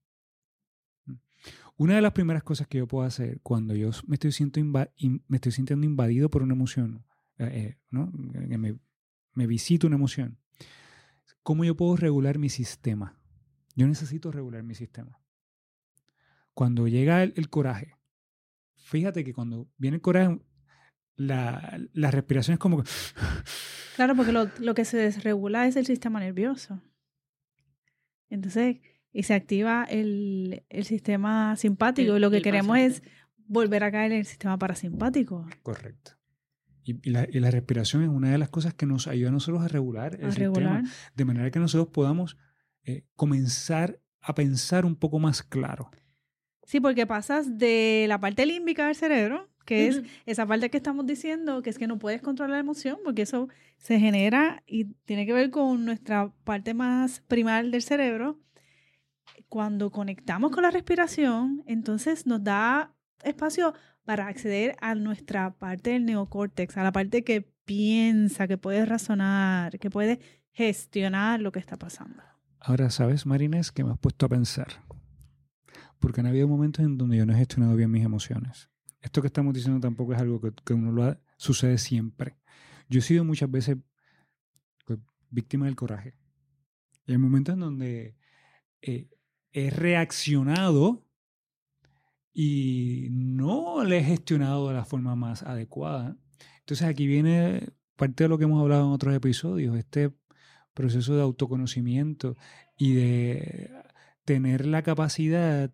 Una 1.83 1.95
de 1.95 2.01
las 2.01 2.13
primeras 2.13 2.43
cosas 2.43 2.65
que 2.65 2.77
yo 2.77 2.87
puedo 2.87 3.05
hacer 3.05 3.41
cuando 3.41 3.75
yo 3.75 3.89
me 4.07 4.15
estoy, 4.15 4.31
siento 4.31 4.61
me 4.63 4.89
estoy 5.31 5.51
sintiendo 5.51 5.85
invadido 5.85 6.29
por 6.29 6.41
una 6.41 6.53
emoción, 6.53 7.05
eh, 7.37 7.49
eh, 7.51 7.77
¿no? 7.89 8.09
me, 8.13 8.79
me 9.33 9.47
visita 9.47 9.87
una 9.87 9.97
emoción, 9.97 10.39
¿cómo 11.41 11.65
yo 11.65 11.75
puedo 11.75 11.97
regular 11.97 12.37
mi 12.37 12.47
sistema? 12.47 13.19
Yo 13.75 13.85
necesito 13.85 14.31
regular 14.31 14.63
mi 14.63 14.75
sistema. 14.75 15.19
Cuando 16.53 16.87
llega 16.87 17.21
el, 17.21 17.33
el 17.35 17.49
coraje, 17.49 17.97
fíjate 18.77 19.25
que 19.25 19.33
cuando 19.33 19.67
viene 19.75 19.95
el 19.95 20.01
coraje, 20.01 20.39
la, 21.17 21.81
la 21.91 22.11
respiración 22.11 22.53
es 22.53 22.59
como 22.59 22.81
que... 22.81 22.89
Claro, 23.97 24.15
porque 24.15 24.31
lo, 24.31 24.49
lo 24.59 24.73
que 24.73 24.85
se 24.85 24.95
desregula 24.95 25.67
es 25.67 25.75
el 25.75 25.85
sistema 25.85 26.21
nervioso. 26.21 26.81
Entonces, 28.29 28.77
y 29.13 29.23
se 29.23 29.33
activa 29.35 29.85
el, 29.89 30.63
el 30.69 30.83
sistema 30.85 31.55
simpático. 31.55 32.11
El- 32.13 32.17
y 32.17 32.19
lo 32.21 32.31
que 32.31 32.41
queremos 32.41 32.77
es 32.77 33.03
volver 33.45 33.83
a 33.83 33.91
caer 33.91 34.11
en 34.11 34.17
el 34.19 34.25
sistema 34.25 34.57
parasimpático. 34.57 35.45
Correcto. 35.61 36.11
Y, 36.83 37.09
la, 37.09 37.25
y 37.31 37.39
la 37.39 37.49
respiración 37.51 38.03
es 38.03 38.09
una 38.09 38.31
de 38.31 38.37
las 38.37 38.49
cosas 38.49 38.73
que 38.73 38.85
nos 38.85 39.07
ayuda 39.07 39.29
a 39.29 39.31
nosotros 39.31 39.63
a 39.63 39.69
regular 39.69 40.15
el 40.15 40.25
A 40.25 40.31
sistema, 40.31 40.53
regular. 40.55 40.83
de 41.15 41.25
manera 41.25 41.49
que 41.51 41.59
nosotros 41.59 41.87
podamos 41.93 42.35
eh, 42.83 43.05
comenzar 43.15 44.01
a 44.19 44.35
pensar 44.35 44.85
un 44.85 44.95
poco 44.97 45.19
más 45.19 45.43
claro. 45.43 45.91
Sí, 46.65 46.79
porque 46.81 47.05
pasas 47.07 47.57
de 47.57 48.05
la 48.09 48.19
parte 48.19 48.45
límbica 48.45 48.87
del 48.87 48.95
cerebro, 48.95 49.49
que 49.65 49.87
es 49.87 50.01
esa 50.25 50.45
parte 50.45 50.69
que 50.69 50.75
estamos 50.77 51.05
diciendo, 51.05 51.61
que 51.61 51.69
es 51.69 51.77
que 51.77 51.87
no 51.87 51.99
puedes 51.99 52.21
controlar 52.21 52.55
la 52.55 52.59
emoción, 52.59 52.97
porque 53.05 53.21
eso 53.21 53.47
se 53.77 53.99
genera 53.99 54.61
y 54.65 54.85
tiene 55.05 55.25
que 55.25 55.31
ver 55.33 55.51
con 55.51 55.85
nuestra 55.85 56.33
parte 56.43 56.73
más 56.73 57.21
primal 57.27 57.71
del 57.71 57.81
cerebro. 57.81 58.39
Cuando 59.53 59.91
conectamos 59.91 60.49
con 60.49 60.63
la 60.63 60.71
respiración, 60.71 61.61
entonces 61.67 62.25
nos 62.25 62.43
da 62.43 62.95
espacio 63.23 63.75
para 64.03 64.25
acceder 64.25 64.75
a 64.81 64.95
nuestra 64.95 65.53
parte 65.53 65.91
del 65.91 66.05
neocórtex, 66.05 66.75
a 66.77 66.81
la 66.83 66.91
parte 66.91 67.23
que 67.23 67.53
piensa, 67.63 68.47
que 68.47 68.57
puede 68.57 68.83
razonar, 68.83 69.77
que 69.77 69.91
puede 69.91 70.19
gestionar 70.53 71.39
lo 71.39 71.51
que 71.51 71.59
está 71.59 71.77
pasando. 71.77 72.23
Ahora, 72.59 72.89
¿sabes, 72.89 73.27
Marines, 73.27 73.71
que 73.71 73.83
me 73.83 73.91
has 73.91 73.99
puesto 73.99 74.25
a 74.25 74.29
pensar? 74.29 74.69
Porque 75.99 76.21
han 76.21 76.25
habido 76.25 76.47
momentos 76.47 76.83
en 76.83 76.97
donde 76.97 77.17
yo 77.17 77.25
no 77.27 77.33
he 77.33 77.37
gestionado 77.37 77.75
bien 77.75 77.91
mis 77.91 78.03
emociones. 78.03 78.71
Esto 79.01 79.21
que 79.21 79.27
estamos 79.27 79.53
diciendo 79.53 79.79
tampoco 79.79 80.13
es 80.13 80.19
algo 80.19 80.41
que, 80.41 80.51
que 80.65 80.73
uno 80.73 80.91
lo 80.91 81.03
ha- 81.03 81.19
sucede 81.37 81.77
siempre. 81.77 82.39
Yo 82.89 82.97
he 82.97 83.03
sido 83.03 83.23
muchas 83.23 83.51
veces 83.51 83.77
pues, 84.87 84.97
víctima 85.29 85.67
del 85.67 85.75
coraje. 85.75 86.15
Y 87.05 87.11
hay 87.11 87.19
momentos 87.19 87.53
en 87.53 87.59
donde 87.59 88.17
eh, 88.81 89.09
he 89.53 89.69
reaccionado 89.69 91.05
y 92.33 93.07
no 93.11 93.83
le 93.83 93.99
he 93.99 94.03
gestionado 94.03 94.67
de 94.67 94.73
la 94.73 94.85
forma 94.85 95.15
más 95.15 95.43
adecuada. 95.43 96.17
Entonces 96.59 96.87
aquí 96.87 97.07
viene 97.07 97.69
parte 97.95 98.23
de 98.23 98.29
lo 98.29 98.37
que 98.37 98.45
hemos 98.45 98.61
hablado 98.61 98.87
en 98.87 98.91
otros 98.91 99.15
episodios, 99.15 99.77
este 99.77 100.11
proceso 100.73 101.15
de 101.15 101.21
autoconocimiento 101.21 102.35
y 102.77 102.93
de 102.93 103.71
tener 104.25 104.65
la 104.65 104.81
capacidad 104.81 105.71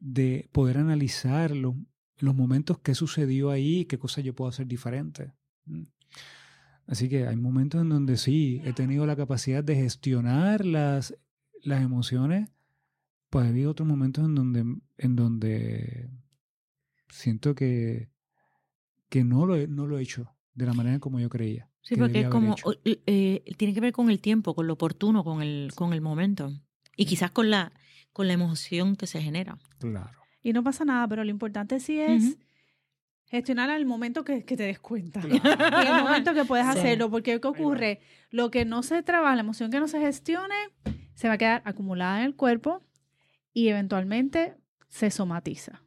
de 0.00 0.48
poder 0.52 0.78
analizar 0.78 1.50
los, 1.50 1.74
los 2.18 2.34
momentos 2.34 2.78
que 2.78 2.94
sucedió 2.94 3.50
ahí, 3.50 3.86
qué 3.86 3.98
cosas 3.98 4.24
yo 4.24 4.34
puedo 4.34 4.48
hacer 4.48 4.66
diferente. 4.66 5.32
¿Mm? 5.64 5.84
Así 6.86 7.08
que 7.08 7.26
hay 7.26 7.36
momentos 7.36 7.82
en 7.82 7.88
donde 7.88 8.16
sí, 8.16 8.62
he 8.64 8.72
tenido 8.72 9.06
la 9.06 9.16
capacidad 9.16 9.64
de 9.64 9.74
gestionar 9.74 10.64
las, 10.64 11.16
las 11.62 11.82
emociones, 11.82 12.48
pues 13.30 13.44
ha 13.46 13.48
habido 13.48 13.70
otros 13.70 13.88
momentos 13.88 14.24
en 14.24 14.34
donde, 14.34 14.64
en 14.98 15.16
donde 15.16 16.08
siento 17.08 17.54
que, 17.54 18.10
que 19.08 19.24
no, 19.24 19.46
lo, 19.46 19.56
he- 19.56 19.68
no 19.68 19.86
lo 19.86 19.98
he 19.98 20.02
hecho 20.02 20.34
de 20.54 20.66
la 20.66 20.72
manera 20.72 20.98
como 20.98 21.20
yo 21.20 21.28
creía. 21.28 21.68
Sí, 21.82 21.94
que 21.94 22.00
porque 22.00 22.20
es 22.22 22.28
como, 22.28 22.56
eh, 22.84 23.44
tiene 23.56 23.74
que 23.74 23.80
ver 23.80 23.92
con 23.92 24.10
el 24.10 24.20
tiempo, 24.20 24.54
con 24.54 24.66
lo 24.66 24.72
oportuno, 24.72 25.22
con 25.22 25.42
el, 25.42 25.70
con 25.74 25.92
el 25.92 26.00
momento. 26.00 26.50
Y 26.96 27.06
quizás 27.06 27.30
con 27.30 27.50
la, 27.50 27.72
con 28.12 28.26
la 28.26 28.32
emoción 28.32 28.96
que 28.96 29.06
se 29.06 29.20
genera. 29.20 29.58
Claro. 29.78 30.18
Y 30.42 30.52
no 30.52 30.62
pasa 30.64 30.84
nada, 30.84 31.06
pero 31.06 31.22
lo 31.24 31.30
importante 31.30 31.78
sí 31.80 32.00
es 32.00 32.38
gestionar 33.26 33.70
al 33.70 33.84
momento 33.86 34.24
que, 34.24 34.44
que 34.44 34.56
te 34.56 34.62
des 34.64 34.78
cuenta. 34.78 35.20
Claro. 35.20 35.82
Y 35.84 35.86
el 35.86 36.02
momento 36.04 36.32
que 36.34 36.44
puedes 36.44 36.66
Sí. 36.66 36.78
hacerlo, 36.78 37.10
porque 37.10 37.40
¿qué 37.40 37.46
ocurre? 37.48 38.00
Lo 38.30 38.50
que 38.50 38.64
no 38.64 38.82
se 38.82 39.02
trabaja, 39.02 39.34
la 39.34 39.40
emoción 39.42 39.70
que 39.70 39.80
no 39.80 39.88
se 39.88 40.00
gestione, 40.00 40.54
se 41.14 41.28
va 41.28 41.34
a 41.34 41.38
quedar 41.38 41.62
acumulada 41.64 42.20
en 42.20 42.26
el 42.26 42.34
cuerpo 42.36 42.82
y 43.56 43.68
eventualmente 43.68 44.54
se 44.90 45.10
somatiza. 45.10 45.82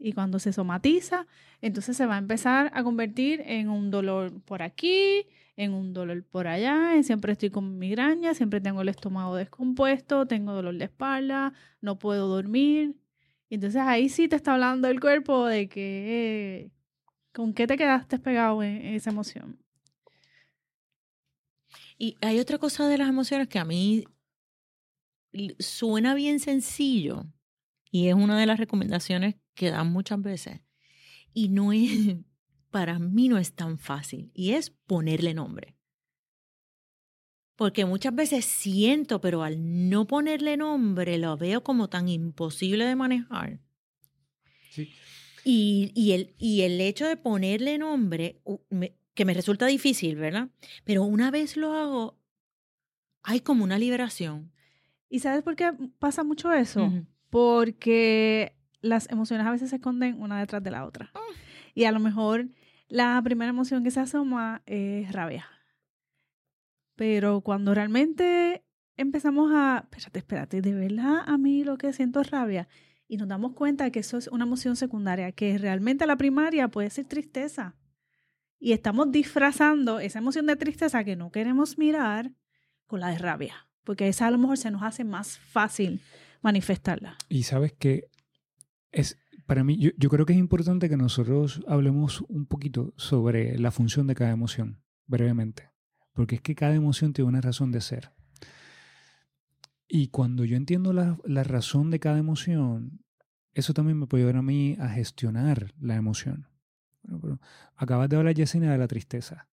Y 0.00 0.12
cuando 0.12 0.40
se 0.40 0.52
somatiza, 0.52 1.28
entonces 1.60 1.96
se 1.96 2.04
va 2.04 2.16
a 2.16 2.18
empezar 2.18 2.72
a 2.74 2.82
convertir 2.82 3.44
en 3.46 3.68
un 3.68 3.92
dolor 3.92 4.42
por 4.42 4.60
aquí, 4.60 5.28
en 5.56 5.72
un 5.72 5.92
dolor 5.92 6.24
por 6.24 6.48
allá, 6.48 7.00
siempre 7.04 7.30
estoy 7.30 7.50
con 7.50 7.78
migraña, 7.78 8.34
siempre 8.34 8.60
tengo 8.60 8.82
el 8.82 8.88
estómago 8.88 9.36
descompuesto, 9.36 10.26
tengo 10.26 10.52
dolor 10.52 10.76
de 10.76 10.86
espalda, 10.86 11.52
no 11.80 11.96
puedo 11.96 12.26
dormir. 12.26 12.96
Entonces 13.50 13.82
ahí 13.82 14.08
sí 14.08 14.26
te 14.26 14.34
está 14.34 14.54
hablando 14.54 14.88
el 14.88 14.98
cuerpo 14.98 15.46
de 15.46 15.68
que 15.68 16.72
con 17.32 17.54
qué 17.54 17.68
te 17.68 17.76
quedaste 17.76 18.18
pegado 18.18 18.64
en, 18.64 18.84
esa 18.96 19.10
emoción. 19.10 19.60
Y 21.98 22.16
hay 22.20 22.40
otra 22.40 22.58
cosa 22.58 22.88
de 22.88 22.98
las 22.98 23.08
emociones 23.08 23.46
que 23.46 23.60
a 23.60 23.64
mí 23.64 24.06
suena 25.58 26.14
bien 26.14 26.40
sencillo 26.40 27.26
y 27.90 28.08
es 28.08 28.14
una 28.14 28.38
de 28.38 28.46
las 28.46 28.58
recomendaciones 28.58 29.36
que 29.54 29.70
dan 29.70 29.92
muchas 29.92 30.20
veces. 30.20 30.60
Y 31.32 31.48
no 31.48 31.72
es, 31.72 31.90
para 32.70 32.98
mí 32.98 33.28
no 33.28 33.38
es 33.38 33.54
tan 33.54 33.78
fácil 33.78 34.30
y 34.34 34.52
es 34.52 34.70
ponerle 34.70 35.34
nombre. 35.34 35.76
Porque 37.54 37.84
muchas 37.84 38.14
veces 38.14 38.44
siento, 38.44 39.20
pero 39.20 39.42
al 39.42 39.88
no 39.90 40.06
ponerle 40.06 40.56
nombre 40.56 41.18
lo 41.18 41.36
veo 41.36 41.62
como 41.62 41.88
tan 41.88 42.08
imposible 42.08 42.86
de 42.86 42.96
manejar. 42.96 43.60
Sí. 44.70 44.90
Y, 45.44 45.92
y 45.94 46.12
el, 46.12 46.34
y 46.38 46.62
el 46.62 46.80
hecho 46.80 47.06
de 47.06 47.16
ponerle 47.16 47.76
nombre, 47.76 48.40
que 49.14 49.24
me 49.24 49.34
resulta 49.34 49.66
difícil, 49.66 50.16
¿verdad? 50.16 50.48
Pero 50.84 51.02
una 51.02 51.30
vez 51.30 51.56
lo 51.56 51.74
hago, 51.74 52.18
hay 53.22 53.40
como 53.40 53.64
una 53.64 53.78
liberación. 53.78 54.52
¿Y 55.12 55.18
sabes 55.18 55.42
por 55.42 55.56
qué 55.56 55.74
pasa 55.98 56.24
mucho 56.24 56.50
eso? 56.54 56.90
Porque 57.28 58.56
las 58.80 59.10
emociones 59.10 59.46
a 59.46 59.50
veces 59.50 59.68
se 59.68 59.76
esconden 59.76 60.18
una 60.18 60.40
detrás 60.40 60.62
de 60.62 60.70
la 60.70 60.86
otra. 60.86 61.10
Ah. 61.14 61.20
Y 61.74 61.84
a 61.84 61.92
lo 61.92 62.00
mejor 62.00 62.48
la 62.88 63.20
primera 63.22 63.50
emoción 63.50 63.84
que 63.84 63.90
se 63.90 64.00
asoma 64.00 64.62
es 64.64 65.12
rabia. 65.12 65.44
Pero 66.96 67.42
cuando 67.42 67.74
realmente 67.74 68.64
empezamos 68.96 69.52
a, 69.52 69.86
espérate, 69.92 70.18
espérate, 70.20 70.62
de 70.62 70.72
verdad 70.72 71.24
a 71.26 71.36
mí 71.36 71.62
lo 71.62 71.76
que 71.76 71.92
siento 71.92 72.22
es 72.22 72.30
rabia. 72.30 72.66
Y 73.06 73.18
nos 73.18 73.28
damos 73.28 73.52
cuenta 73.52 73.90
que 73.90 74.00
eso 74.00 74.16
es 74.16 74.28
una 74.28 74.46
emoción 74.46 74.76
secundaria, 74.76 75.30
que 75.32 75.58
realmente 75.58 76.06
la 76.06 76.16
primaria 76.16 76.68
puede 76.68 76.88
ser 76.88 77.04
tristeza. 77.04 77.76
Y 78.58 78.72
estamos 78.72 79.12
disfrazando 79.12 80.00
esa 80.00 80.20
emoción 80.20 80.46
de 80.46 80.56
tristeza 80.56 81.04
que 81.04 81.16
no 81.16 81.30
queremos 81.30 81.76
mirar 81.76 82.32
con 82.86 83.00
la 83.00 83.08
de 83.08 83.18
rabia. 83.18 83.68
Porque 83.84 84.08
esa 84.08 84.26
a 84.26 84.30
lo 84.30 84.38
mejor 84.38 84.58
se 84.58 84.70
nos 84.70 84.82
hace 84.82 85.04
más 85.04 85.38
fácil 85.38 86.00
manifestarla. 86.42 87.16
Y 87.28 87.44
sabes 87.44 87.72
que 87.72 88.08
es, 88.90 89.18
para 89.46 89.64
mí, 89.64 89.78
yo, 89.78 89.90
yo 89.96 90.08
creo 90.08 90.26
que 90.26 90.32
es 90.32 90.38
importante 90.38 90.88
que 90.88 90.96
nosotros 90.96 91.62
hablemos 91.66 92.22
un 92.28 92.46
poquito 92.46 92.92
sobre 92.96 93.58
la 93.58 93.70
función 93.70 94.06
de 94.06 94.14
cada 94.14 94.30
emoción, 94.30 94.82
brevemente. 95.06 95.70
Porque 96.12 96.36
es 96.36 96.40
que 96.42 96.54
cada 96.54 96.74
emoción 96.74 97.12
tiene 97.12 97.28
una 97.28 97.40
razón 97.40 97.72
de 97.72 97.80
ser. 97.80 98.12
Y 99.88 100.08
cuando 100.08 100.44
yo 100.44 100.56
entiendo 100.56 100.92
la, 100.92 101.18
la 101.24 101.44
razón 101.44 101.90
de 101.90 102.00
cada 102.00 102.18
emoción, 102.18 103.02
eso 103.54 103.74
también 103.74 103.98
me 103.98 104.06
puede 104.06 104.22
ayudar 104.22 104.38
a 104.38 104.42
mí 104.42 104.76
a 104.80 104.88
gestionar 104.88 105.74
la 105.78 105.96
emoción. 105.96 106.48
Bueno, 107.02 107.20
pero 107.20 107.40
acabas 107.76 108.08
de 108.08 108.16
hablar, 108.16 108.34
Yesenia, 108.34 108.70
de 108.70 108.78
la 108.78 108.88
tristeza. 108.88 109.48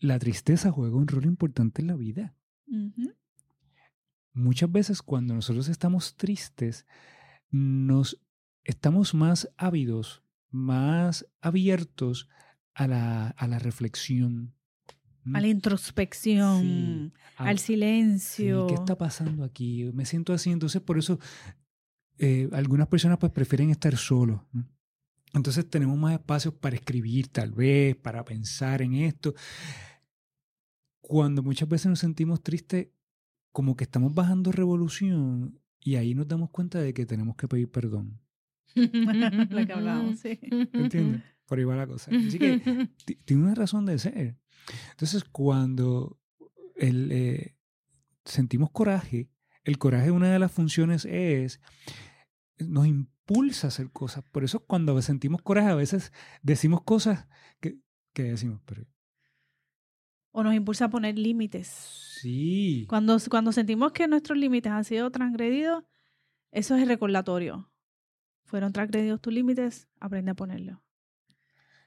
La 0.00 0.18
tristeza 0.18 0.70
juega 0.70 0.96
un 0.96 1.08
rol 1.08 1.24
importante 1.24 1.80
en 1.80 1.88
la 1.88 1.96
vida 1.96 2.34
Muchas 4.32 4.70
veces 4.70 5.02
cuando 5.02 5.34
nosotros 5.34 5.68
estamos 5.68 6.16
tristes, 6.16 6.86
nos 7.50 8.20
estamos 8.64 9.12
más 9.14 9.50
ávidos, 9.56 10.22
más 10.50 11.26
abiertos 11.40 12.28
a 12.74 12.86
la, 12.86 13.28
a 13.28 13.46
la 13.48 13.58
reflexión. 13.58 14.54
A 15.34 15.40
la 15.40 15.48
introspección, 15.48 17.12
Sí, 17.14 17.20
a- 17.36 17.44
al 17.48 17.58
sí, 17.58 17.66
silencio. 17.66 18.66
¿Qué 18.68 18.74
está 18.74 18.96
pasando 18.96 19.44
aquí? 19.44 19.90
Me 19.92 20.04
siento 20.06 20.32
así. 20.32 20.50
Entonces, 20.50 20.80
por 20.80 20.98
eso, 20.98 21.18
eh, 22.18 22.48
algunas 22.52 22.86
personas 22.88 23.18
pues 23.18 23.32
prefieren 23.32 23.70
estar 23.70 23.96
solos. 23.96 24.40
Entonces 25.32 25.68
tenemos 25.68 25.96
más 25.98 26.14
espacios 26.14 26.54
para 26.54 26.76
escribir, 26.76 27.28
tal 27.28 27.52
vez, 27.52 27.96
para 27.96 28.24
pensar 28.24 28.82
en 28.82 28.94
esto. 28.94 29.34
Cuando 31.00 31.42
muchas 31.42 31.68
veces 31.68 31.86
nos 31.86 31.98
sentimos 31.98 32.42
tristes, 32.42 32.88
como 33.52 33.76
que 33.76 33.84
estamos 33.84 34.14
bajando 34.14 34.52
revolución 34.52 35.60
y 35.80 35.96
ahí 35.96 36.14
nos 36.14 36.28
damos 36.28 36.50
cuenta 36.50 36.80
de 36.80 36.92
que 36.94 37.06
tenemos 37.06 37.36
que 37.36 37.48
pedir 37.48 37.70
perdón. 37.70 38.20
Lo 38.74 39.66
que 39.66 39.72
hablábamos, 39.72 40.20
sí. 40.20 40.38
¿Entiendes? 40.72 41.22
Por 41.46 41.58
ahí 41.58 41.64
va 41.64 41.74
la 41.74 41.86
cosa. 41.86 42.10
Así 42.14 42.38
que 42.38 42.58
ti- 43.04 43.16
tiene 43.24 43.42
una 43.42 43.54
razón 43.54 43.86
de 43.86 43.98
ser. 43.98 44.36
Entonces, 44.92 45.24
cuando 45.24 46.20
el, 46.76 47.10
eh, 47.10 47.56
sentimos 48.24 48.70
coraje, 48.70 49.28
el 49.64 49.78
coraje, 49.78 50.10
una 50.12 50.32
de 50.32 50.38
las 50.38 50.52
funciones 50.52 51.04
es, 51.06 51.60
nos 52.58 52.86
impulsa 52.86 53.66
a 53.66 53.68
hacer 53.68 53.90
cosas. 53.90 54.22
Por 54.30 54.44
eso 54.44 54.60
cuando 54.64 55.00
sentimos 55.02 55.42
coraje, 55.42 55.70
a 55.70 55.74
veces 55.74 56.12
decimos 56.42 56.82
cosas 56.84 57.26
que, 57.60 57.78
que 58.12 58.22
decimos, 58.24 58.60
pero 58.64 58.86
O 60.32 60.42
nos 60.42 60.54
impulsa 60.54 60.86
a 60.86 60.90
poner 60.90 61.18
límites. 61.18 61.66
sí. 62.20 62.86
Cuando, 62.88 63.16
cuando 63.28 63.52
sentimos 63.52 63.92
que 63.92 64.06
nuestros 64.06 64.38
límites 64.38 64.72
han 64.72 64.84
sido 64.84 65.10
transgredidos, 65.10 65.84
eso 66.52 66.74
es 66.76 66.82
el 66.82 66.88
recordatorio. 66.88 67.70
Fueron 68.44 68.72
transgredidos 68.72 69.20
tus 69.20 69.32
límites, 69.32 69.88
aprende 70.00 70.32
a 70.32 70.34
ponerlos. 70.34 70.78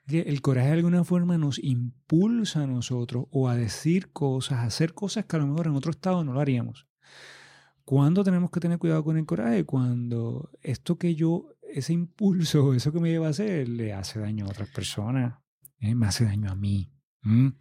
Que 0.07 0.21
El 0.21 0.41
coraje 0.41 0.67
de 0.67 0.73
alguna 0.73 1.03
forma 1.03 1.37
nos 1.37 1.63
impulsa 1.63 2.63
a 2.63 2.67
nosotros 2.67 3.25
o 3.31 3.47
a 3.47 3.55
decir 3.55 4.11
cosas, 4.11 4.59
a 4.59 4.63
hacer 4.63 4.93
cosas 4.93 5.25
que 5.25 5.35
a 5.35 5.39
lo 5.39 5.47
mejor 5.47 5.67
en 5.67 5.75
otro 5.75 5.91
estado 5.91 6.23
no 6.23 6.33
lo 6.33 6.39
haríamos. 6.39 6.87
¿Cuándo 7.85 8.23
tenemos 8.23 8.49
que 8.49 8.59
tener 8.59 8.79
cuidado 8.79 9.03
con 9.03 9.17
el 9.17 9.25
coraje? 9.25 9.65
Cuando 9.65 10.49
esto 10.61 10.97
que 10.97 11.15
yo, 11.15 11.49
ese 11.61 11.93
impulso, 11.93 12.73
eso 12.73 12.91
que 12.91 12.99
me 12.99 13.09
lleva 13.09 13.27
a 13.27 13.31
hacer, 13.31 13.67
le 13.67 13.93
hace 13.93 14.19
daño 14.19 14.45
a 14.45 14.49
otras 14.49 14.69
personas, 14.69 15.39
¿eh? 15.79 15.95
me 15.95 16.07
hace 16.07 16.25
daño 16.25 16.49
a 16.49 16.55
mí. 16.55 16.89
¿M? 17.23 17.53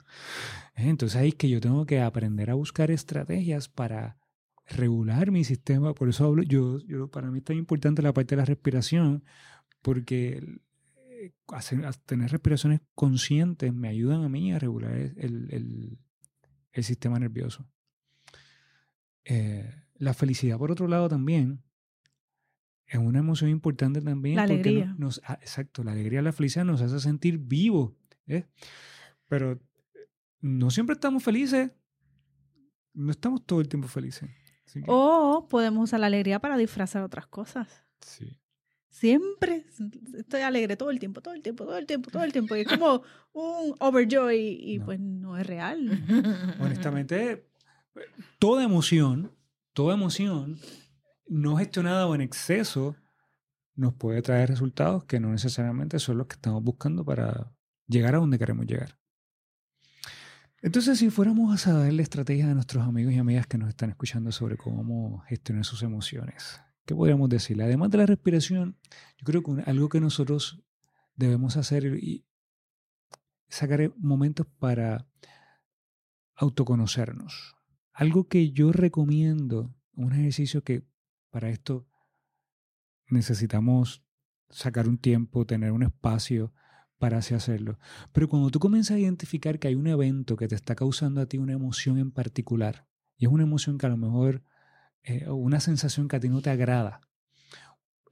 ¿Eh? 0.76 0.88
Entonces 0.88 1.16
ahí 1.16 1.28
es 1.28 1.34
que 1.34 1.48
yo 1.48 1.60
tengo 1.60 1.84
que 1.86 2.00
aprender 2.00 2.50
a 2.50 2.54
buscar 2.54 2.90
estrategias 2.90 3.68
para 3.68 4.18
regular 4.66 5.30
mi 5.30 5.44
sistema. 5.44 5.94
Por 5.94 6.08
eso 6.08 6.26
hablo, 6.26 6.42
yo, 6.42 6.78
yo 6.86 7.08
para 7.10 7.30
mí 7.30 7.38
es 7.38 7.44
tan 7.44 7.56
importante 7.56 8.00
la 8.02 8.12
parte 8.12 8.34
de 8.34 8.40
la 8.40 8.44
respiración, 8.46 9.24
porque 9.82 10.60
eh, 11.08 11.32
hacer, 11.48 11.84
tener 12.06 12.30
respiraciones 12.30 12.80
conscientes 12.94 13.72
me 13.74 13.88
ayudan 13.88 14.22
a 14.24 14.28
mí 14.28 14.52
a 14.52 14.58
regular 14.58 14.92
el, 14.94 15.48
el- 15.50 15.98
el 16.74 16.84
sistema 16.84 17.18
nervioso. 17.18 17.68
Eh, 19.24 19.70
la 19.96 20.14
felicidad, 20.14 20.58
por 20.58 20.70
otro 20.72 20.88
lado, 20.88 21.08
también 21.08 21.62
es 22.86 22.98
una 22.98 23.20
emoción 23.20 23.50
importante 23.50 24.00
también. 24.00 24.36
La 24.36 24.42
porque 24.46 24.54
alegría. 24.60 24.94
Nos, 24.98 25.20
ah, 25.24 25.38
exacto, 25.40 25.84
la 25.84 25.92
alegría, 25.92 26.22
la 26.22 26.32
felicidad 26.32 26.64
nos 26.64 26.80
hace 26.82 26.98
sentir 27.00 27.38
vivos. 27.38 27.92
¿eh? 28.26 28.46
Pero 29.32 29.58
no 30.42 30.70
siempre 30.70 30.92
estamos 30.92 31.22
felices. 31.24 31.70
No 32.92 33.10
estamos 33.10 33.46
todo 33.46 33.62
el 33.62 33.68
tiempo 33.68 33.88
felices. 33.88 34.28
Que, 34.70 34.82
O 34.86 35.46
podemos 35.48 35.84
usar 35.84 36.00
la 36.00 36.06
alegría 36.08 36.38
para 36.38 36.58
disfrazar 36.58 37.02
otras 37.02 37.26
cosas. 37.26 37.66
sí. 38.00 38.38
Siempre 38.90 39.64
estoy 40.18 40.42
alegre 40.42 40.76
todo 40.76 40.90
el 40.90 40.98
tiempo, 40.98 41.22
todo 41.22 41.32
el 41.32 41.40
tiempo, 41.40 41.64
todo 41.64 41.78
el 41.78 41.86
tiempo, 41.86 42.10
todo 42.10 42.24
el 42.24 42.32
tiempo. 42.32 42.54
Y 42.56 42.60
es 42.60 42.68
como 42.68 43.02
un 43.32 43.74
overjoy 43.80 44.36
y 44.60 44.78
No. 44.80 44.84
pues 44.84 45.00
no 45.00 45.38
es 45.38 45.46
real. 45.46 46.04
Honestamente, 46.60 47.48
toda 48.38 48.62
emoción, 48.62 49.32
toda 49.72 49.94
emoción 49.94 50.58
no 51.26 51.56
gestionada 51.56 52.06
o 52.06 52.14
en 52.14 52.20
exceso 52.20 52.94
nos 53.76 53.94
puede 53.94 54.20
traer 54.20 54.50
resultados 54.50 55.04
que 55.04 55.20
no 55.20 55.30
necesariamente 55.30 55.98
son 55.98 56.18
los 56.18 56.26
que 56.26 56.34
estamos 56.34 56.62
buscando 56.62 57.02
para 57.02 57.50
llegar 57.86 58.14
a 58.14 58.18
donde 58.18 58.38
queremos 58.38 58.66
llegar. 58.66 58.98
Entonces, 60.62 60.98
si 60.98 61.10
fuéramos 61.10 61.66
a 61.66 61.72
darle 61.72 62.02
estrategias 62.02 62.48
a 62.48 62.54
nuestros 62.54 62.86
amigos 62.86 63.12
y 63.12 63.18
amigas 63.18 63.46
que 63.46 63.58
nos 63.58 63.68
están 63.68 63.90
escuchando 63.90 64.32
sobre 64.32 64.56
cómo 64.56 65.20
gestionar 65.26 65.64
sus 65.64 65.82
emociones, 65.82 66.60
¿Qué 66.84 66.96
podríamos 66.96 67.28
decirle? 67.28 67.64
Además 67.64 67.90
de 67.90 67.98
la 67.98 68.06
respiración, 68.06 68.76
yo 69.16 69.24
creo 69.24 69.42
que 69.42 69.62
algo 69.70 69.88
que 69.88 70.00
nosotros 70.00 70.62
debemos 71.14 71.56
hacer 71.56 71.84
y 72.02 72.26
sacar 73.48 73.92
momentos 73.96 74.46
para 74.58 75.06
autoconocernos. 76.34 77.54
Algo 77.92 78.26
que 78.26 78.50
yo 78.50 78.72
recomiendo, 78.72 79.74
un 79.94 80.12
ejercicio 80.12 80.64
que 80.64 80.84
para 81.30 81.50
esto 81.50 81.86
necesitamos 83.06 84.04
sacar 84.50 84.88
un 84.88 84.98
tiempo, 84.98 85.46
tener 85.46 85.70
un 85.70 85.84
espacio 85.84 86.52
para 87.02 87.18
hacerlo. 87.18 87.80
Pero 88.12 88.28
cuando 88.28 88.48
tú 88.50 88.60
comienzas 88.60 88.94
a 88.94 89.00
identificar 89.00 89.58
que 89.58 89.66
hay 89.66 89.74
un 89.74 89.88
evento 89.88 90.36
que 90.36 90.46
te 90.46 90.54
está 90.54 90.76
causando 90.76 91.20
a 91.20 91.26
ti 91.26 91.36
una 91.36 91.52
emoción 91.52 91.98
en 91.98 92.12
particular, 92.12 92.86
y 93.16 93.24
es 93.24 93.32
una 93.32 93.42
emoción 93.42 93.76
que 93.76 93.86
a 93.86 93.88
lo 93.88 93.96
mejor, 93.96 94.44
eh, 95.02 95.28
una 95.28 95.58
sensación 95.58 96.06
que 96.06 96.14
a 96.14 96.20
ti 96.20 96.28
no 96.28 96.42
te 96.42 96.50
agrada, 96.50 97.00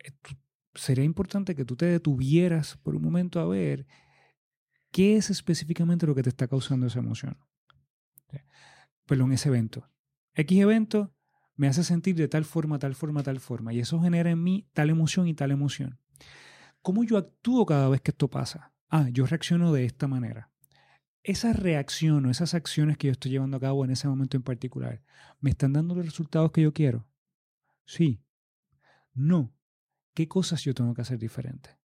eh, 0.05 0.11
sería 0.74 1.05
importante 1.05 1.55
que 1.55 1.64
tú 1.64 1.76
te 1.76 1.87
detuvieras 1.87 2.79
por 2.79 2.96
un 2.96 3.03
momento 3.03 3.38
a 3.38 3.46
ver 3.46 3.87
qué 4.90 5.16
es 5.16 5.31
específicamente 5.31 6.05
lo 6.09 6.16
que 6.16 6.24
te 6.24 6.31
está 6.31 6.48
causando 6.48 6.88
esa 6.88 6.98
emoción. 6.98 7.38
Perdón, 9.07 9.31
ese 9.31 9.50
evento. 9.50 9.88
X 10.35 10.61
evento 10.61 11.14
me 11.55 11.68
hace 11.68 11.85
sentir 11.85 12.16
de 12.16 12.26
tal 12.26 12.44
forma, 12.44 12.81
tal 12.81 12.96
forma, 12.96 13.22
tal 13.22 13.38
forma. 13.38 13.72
Y 13.72 13.79
eso 13.79 14.00
genera 14.00 14.33
en 14.33 14.42
mí 14.42 14.66
tal 14.72 14.90
emoción 14.90 15.29
y 15.29 15.35
tal 15.35 15.53
emoción. 15.53 16.00
¿Cómo 16.83 17.05
yo 17.05 17.18
actúo 17.18 17.64
cada 17.64 17.88
vez 17.88 18.00
que 18.00 18.11
esto 18.11 18.29
pasa? 18.29 18.69
Ah, 18.90 19.09
yo 19.11 19.24
reacciono 19.24 19.72
de 19.72 19.85
esta 19.85 20.09
manera. 20.09 20.50
Esa 21.22 21.53
reacción 21.53 22.26
o 22.26 22.31
esas 22.31 22.55
acciones 22.55 22.98
que 22.98 23.07
yo 23.07 23.12
estoy 23.12 23.31
llevando 23.31 23.57
a 23.57 23.61
cabo 23.61 23.85
en 23.85 23.92
ese 23.92 24.09
momento 24.09 24.37
en 24.37 24.42
particular, 24.42 25.00
¿me 25.40 25.50
están 25.50 25.72
dando 25.72 25.94
los 25.94 26.05
resultados 26.05 26.50
que 26.50 26.62
yo 26.62 26.72
quiero? 26.72 27.07
Sí. 27.85 28.20
No. 29.14 29.53
¿Qué 30.14 30.26
cosas 30.26 30.64
yo 30.64 30.74
tengo 30.74 30.92
que 30.92 31.03
hacer 31.03 31.18
diferente? 31.18 31.79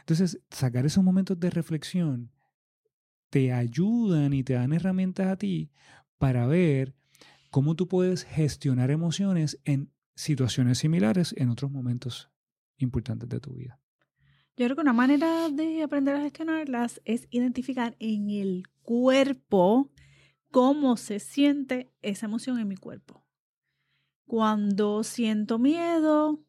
Entonces, 0.00 0.40
sacar 0.50 0.86
esos 0.86 1.02
momentos 1.02 1.40
de 1.40 1.50
reflexión 1.50 2.30
te 3.30 3.52
ayudan 3.52 4.32
y 4.32 4.44
te 4.44 4.52
dan 4.52 4.72
herramientas 4.72 5.26
a 5.26 5.36
ti 5.36 5.72
para 6.18 6.46
ver 6.46 6.94
cómo 7.50 7.74
tú 7.74 7.88
puedes 7.88 8.22
gestionar 8.24 8.92
emociones 8.92 9.60
en 9.64 9.90
situaciones 10.14 10.78
similares 10.78 11.34
en 11.36 11.50
otros 11.50 11.70
momentos 11.70 12.30
importantes 12.76 13.28
de 13.28 13.40
tu 13.40 13.54
vida. 13.54 13.80
Yo 14.56 14.66
creo 14.66 14.76
que 14.76 14.82
una 14.82 14.92
manera 14.92 15.48
de 15.48 15.82
aprender 15.82 16.14
a 16.14 16.20
gestionarlas 16.20 17.00
es 17.04 17.26
identificar 17.30 17.96
en 17.98 18.30
el 18.30 18.68
cuerpo 18.82 19.90
cómo 20.52 20.96
se 20.96 21.18
siente 21.18 21.92
esa 22.02 22.26
emoción 22.26 22.60
en 22.60 22.68
mi 22.68 22.76
cuerpo. 22.76 23.26
Cuando 24.26 25.02
siento 25.02 25.58
miedo, 25.58 26.40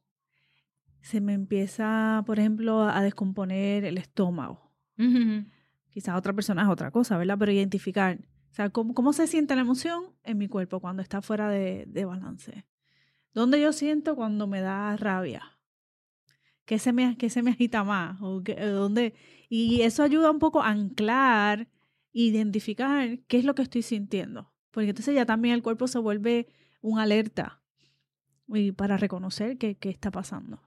se 1.01 1.19
me 1.21 1.33
empieza, 1.33 2.23
por 2.27 2.37
ejemplo, 2.39 2.83
a 2.83 3.01
descomponer 3.01 3.83
el 3.85 3.97
estómago. 3.97 4.71
Quizás 5.89 6.15
otra 6.15 6.33
persona 6.33 6.61
es 6.61 6.67
otra 6.67 6.91
cosa, 6.91 7.17
¿verdad? 7.17 7.37
Pero 7.39 7.51
identificar, 7.51 8.19
o 8.51 8.53
sea, 8.53 8.69
cómo, 8.69 9.13
se 9.13 9.25
siente 9.25 9.55
la 9.55 9.61
emoción 9.61 10.13
en 10.23 10.37
mi 10.37 10.47
cuerpo 10.47 10.79
cuando 10.79 11.01
está 11.01 11.21
fuera 11.21 11.49
de, 11.49 12.05
balance. 12.05 12.67
¿Dónde 13.33 13.59
yo 13.59 13.73
siento 13.73 14.15
cuando 14.15 14.45
me 14.45 14.61
da 14.61 14.95
rabia? 14.97 15.54
¿Qué 16.65 16.79
se 16.79 16.93
me, 16.93 17.15
qué 17.17 17.29
se 17.29 17.43
me 17.43 17.51
agita 17.51 17.83
más? 17.83 18.19
¿O 18.21 18.41
dónde? 18.41 19.13
Y 19.49 19.81
eso 19.81 20.03
ayuda 20.03 20.31
un 20.31 20.39
poco 20.39 20.61
a 20.61 20.69
anclar, 20.69 21.69
identificar 22.11 23.19
qué 23.27 23.37
es 23.37 23.45
lo 23.45 23.53
que 23.53 23.61
estoy 23.61 23.83
sintiendo. 23.83 24.51
Porque 24.71 24.89
entonces 24.89 25.15
ya 25.15 25.25
también 25.25 25.53
el 25.53 25.63
cuerpo 25.63 25.87
se 25.87 25.99
vuelve 25.99 26.47
un 26.81 26.99
alerta 26.99 27.61
y 28.47 28.71
para 28.71 28.97
reconocer 28.97 29.57
qué, 29.57 29.75
qué 29.75 29.89
está 29.89 30.11
pasando. 30.11 30.61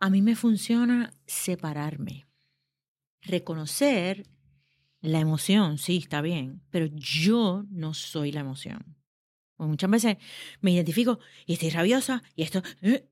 A 0.00 0.10
mí 0.10 0.22
me 0.22 0.36
funciona 0.36 1.12
separarme, 1.26 2.26
reconocer 3.20 4.28
la 5.00 5.20
emoción, 5.20 5.78
sí, 5.78 5.98
está 5.98 6.22
bien, 6.22 6.62
pero 6.70 6.86
yo 6.86 7.64
no 7.70 7.94
soy 7.94 8.32
la 8.32 8.40
emoción. 8.40 8.96
muchas 9.58 9.90
veces 9.90 10.16
me 10.60 10.72
identifico 10.72 11.18
y 11.46 11.54
estoy 11.54 11.70
rabiosa 11.70 12.22
y 12.34 12.42
esto... 12.42 12.62
Eh, 12.82 13.08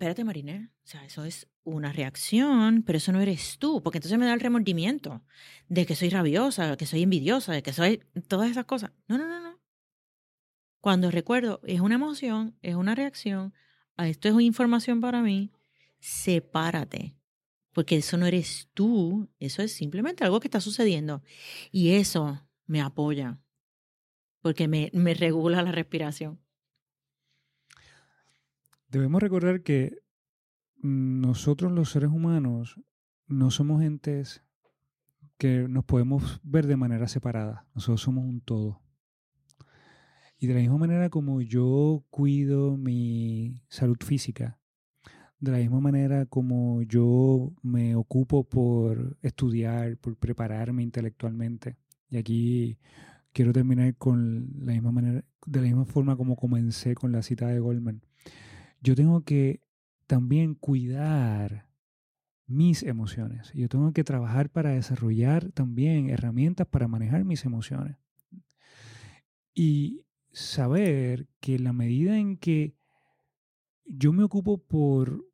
espérate, 0.00 0.24
Mariné, 0.24 0.70
o 0.82 0.86
sea, 0.86 1.04
eso 1.04 1.26
es 1.26 1.46
una 1.62 1.92
reacción, 1.92 2.82
pero 2.86 2.96
eso 2.96 3.12
no 3.12 3.20
eres 3.20 3.58
tú, 3.58 3.82
porque 3.82 3.98
entonces 3.98 4.18
me 4.18 4.24
da 4.24 4.32
el 4.32 4.40
remordimiento 4.40 5.22
de 5.68 5.84
que 5.84 5.94
soy 5.94 6.08
rabiosa, 6.08 6.70
de 6.70 6.76
que 6.78 6.86
soy 6.86 7.02
envidiosa, 7.02 7.52
de 7.52 7.62
que 7.62 7.74
soy 7.74 8.02
todas 8.26 8.50
esas 8.50 8.64
cosas. 8.64 8.92
No, 9.08 9.18
no, 9.18 9.28
no, 9.28 9.42
no. 9.42 9.60
Cuando 10.80 11.10
recuerdo, 11.10 11.60
es 11.64 11.80
una 11.80 11.96
emoción, 11.96 12.56
es 12.62 12.76
una 12.76 12.94
reacción, 12.94 13.52
esto 13.98 14.28
es 14.28 14.40
información 14.40 15.02
para 15.02 15.20
mí, 15.20 15.52
sepárate, 15.98 17.14
porque 17.74 17.98
eso 17.98 18.16
no 18.16 18.24
eres 18.24 18.70
tú, 18.72 19.28
eso 19.38 19.60
es 19.60 19.70
simplemente 19.74 20.24
algo 20.24 20.40
que 20.40 20.48
está 20.48 20.62
sucediendo. 20.62 21.22
Y 21.70 21.90
eso 21.90 22.42
me 22.64 22.80
apoya, 22.80 23.38
porque 24.40 24.66
me, 24.66 24.88
me 24.94 25.12
regula 25.12 25.60
la 25.60 25.72
respiración. 25.72 26.40
Debemos 28.90 29.22
recordar 29.22 29.62
que 29.62 30.02
nosotros 30.82 31.70
los 31.70 31.90
seres 31.90 32.10
humanos 32.10 32.80
no 33.28 33.52
somos 33.52 33.82
entes 33.82 34.42
que 35.38 35.68
nos 35.68 35.84
podemos 35.84 36.40
ver 36.42 36.66
de 36.66 36.76
manera 36.76 37.06
separada. 37.06 37.68
Nosotros 37.72 38.00
somos 38.00 38.24
un 38.24 38.40
todo. 38.40 38.82
Y 40.38 40.48
de 40.48 40.54
la 40.54 40.60
misma 40.60 40.78
manera 40.78 41.08
como 41.08 41.40
yo 41.40 42.04
cuido 42.10 42.76
mi 42.76 43.62
salud 43.68 43.98
física, 44.04 44.58
de 45.38 45.52
la 45.52 45.58
misma 45.58 45.80
manera 45.80 46.26
como 46.26 46.82
yo 46.82 47.52
me 47.62 47.94
ocupo 47.94 48.42
por 48.42 49.18
estudiar, 49.22 49.98
por 49.98 50.16
prepararme 50.16 50.82
intelectualmente. 50.82 51.76
Y 52.08 52.16
aquí 52.16 52.78
quiero 53.32 53.52
terminar 53.52 53.94
con 53.96 54.50
la 54.58 54.72
misma 54.72 54.90
manera, 54.90 55.24
de 55.46 55.60
la 55.60 55.66
misma 55.66 55.84
forma 55.84 56.16
como 56.16 56.34
comencé 56.34 56.96
con 56.96 57.12
la 57.12 57.22
cita 57.22 57.46
de 57.46 57.60
Goldman. 57.60 58.02
Yo 58.80 58.94
tengo 58.94 59.24
que 59.24 59.62
también 60.06 60.54
cuidar 60.54 61.68
mis 62.46 62.82
emociones. 62.82 63.52
Yo 63.54 63.68
tengo 63.68 63.92
que 63.92 64.04
trabajar 64.04 64.50
para 64.50 64.70
desarrollar 64.70 65.52
también 65.52 66.10
herramientas 66.10 66.66
para 66.66 66.88
manejar 66.88 67.24
mis 67.24 67.44
emociones. 67.44 67.96
Y 69.54 70.04
saber 70.32 71.28
que 71.40 71.58
la 71.58 71.72
medida 71.72 72.18
en 72.18 72.36
que 72.36 72.74
yo 73.84 74.12
me 74.12 74.24
ocupo 74.24 74.58
por 74.58 75.30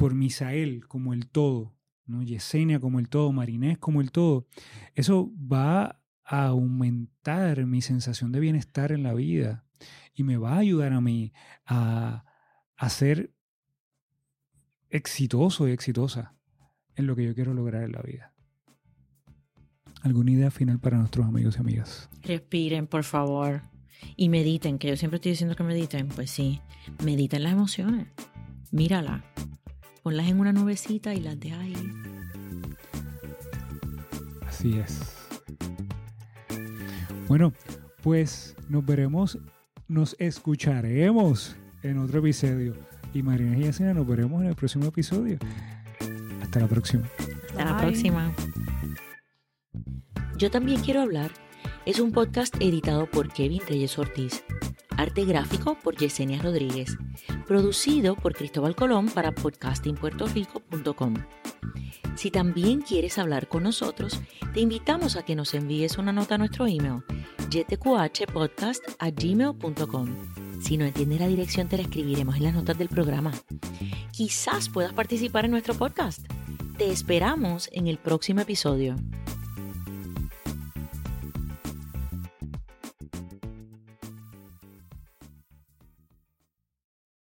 por 0.00 0.14
Misael 0.14 0.86
como 0.88 1.12
el 1.12 1.28
todo, 1.28 1.76
¿no? 2.06 2.22
Yesenia 2.22 2.80
como 2.80 3.00
el 3.00 3.10
todo, 3.10 3.32
Marinés 3.32 3.76
como 3.76 4.00
el 4.00 4.10
todo, 4.12 4.46
eso 4.94 5.30
va 5.36 6.00
a 6.24 6.46
aumentar 6.46 7.66
mi 7.66 7.82
sensación 7.82 8.32
de 8.32 8.40
bienestar 8.40 8.92
en 8.92 9.02
la 9.02 9.12
vida 9.12 9.66
y 10.14 10.22
me 10.22 10.38
va 10.38 10.54
a 10.54 10.58
ayudar 10.60 10.94
a 10.94 11.02
mí 11.02 11.34
a, 11.66 12.24
a 12.80 12.88
ser 12.88 13.34
exitoso 14.88 15.68
y 15.68 15.72
exitosa 15.72 16.34
en 16.94 17.06
lo 17.06 17.14
que 17.14 17.24
yo 17.24 17.34
quiero 17.34 17.52
lograr 17.52 17.82
en 17.82 17.92
la 17.92 18.00
vida. 18.00 18.32
¿Alguna 20.00 20.30
idea 20.30 20.50
final 20.50 20.78
para 20.78 20.96
nuestros 20.96 21.26
amigos 21.26 21.56
y 21.56 21.60
amigas? 21.60 22.08
Respiren, 22.22 22.86
por 22.86 23.04
favor. 23.04 23.60
Y 24.16 24.30
mediten, 24.30 24.78
que 24.78 24.88
yo 24.88 24.96
siempre 24.96 25.16
estoy 25.16 25.32
diciendo 25.32 25.56
que 25.56 25.62
mediten. 25.62 26.08
Pues 26.08 26.30
sí, 26.30 26.62
mediten 27.04 27.42
las 27.42 27.52
emociones. 27.52 28.08
Mírala 28.70 29.22
ponlas 30.02 30.28
en 30.28 30.40
una 30.40 30.54
nubecita 30.54 31.12
y 31.12 31.20
las 31.20 31.38
de 31.38 31.52
ahí. 31.52 31.76
Así 34.46 34.78
es. 34.78 35.28
Bueno, 37.28 37.52
pues 38.02 38.56
nos 38.70 38.86
veremos, 38.86 39.38
nos 39.86 40.16
escucharemos 40.18 41.56
en 41.82 41.98
otro 41.98 42.20
episodio. 42.20 42.74
Y 43.12 43.22
Marina 43.22 43.56
y 43.56 43.64
Yacina 43.64 43.94
nos 43.94 44.06
veremos 44.06 44.42
en 44.42 44.48
el 44.48 44.54
próximo 44.54 44.86
episodio. 44.86 45.38
Hasta 46.42 46.60
la 46.60 46.66
próxima. 46.66 47.04
Hasta 47.50 47.64
la 47.64 47.76
próxima. 47.78 48.32
Yo 50.36 50.50
también 50.50 50.80
quiero 50.80 51.00
hablar. 51.02 51.30
Es 51.86 51.98
un 51.98 52.12
podcast 52.12 52.54
editado 52.60 53.06
por 53.06 53.32
Kevin 53.32 53.62
Reyes 53.68 53.98
Ortiz. 53.98 54.44
Arte 54.96 55.24
gráfico 55.24 55.76
por 55.82 55.96
Yesenia 55.96 56.40
Rodríguez 56.42 56.96
producido 57.50 58.14
por 58.14 58.32
Cristóbal 58.32 58.76
Colón 58.76 59.08
para 59.08 59.32
podcastingpuertorico.com. 59.32 61.14
Si 62.14 62.30
también 62.30 62.80
quieres 62.80 63.18
hablar 63.18 63.48
con 63.48 63.64
nosotros, 63.64 64.20
te 64.54 64.60
invitamos 64.60 65.16
a 65.16 65.24
que 65.24 65.34
nos 65.34 65.52
envíes 65.54 65.98
una 65.98 66.12
nota 66.12 66.36
a 66.36 66.38
nuestro 66.38 66.68
email, 66.68 67.02
gmail.com 69.18 70.49
Si 70.60 70.76
no 70.76 70.84
entiendes 70.84 71.20
la 71.20 71.28
dirección, 71.28 71.68
te 71.68 71.76
la 71.76 71.82
escribiremos 71.82 72.36
en 72.36 72.44
las 72.44 72.54
notas 72.54 72.78
del 72.78 72.88
programa. 72.88 73.32
Quizás 74.12 74.68
puedas 74.68 74.92
participar 74.92 75.46
en 75.46 75.52
nuestro 75.52 75.74
podcast. 75.74 76.20
Te 76.76 76.90
esperamos 76.90 77.68
en 77.72 77.88
el 77.88 77.98
próximo 77.98 78.42
episodio. 78.42 78.96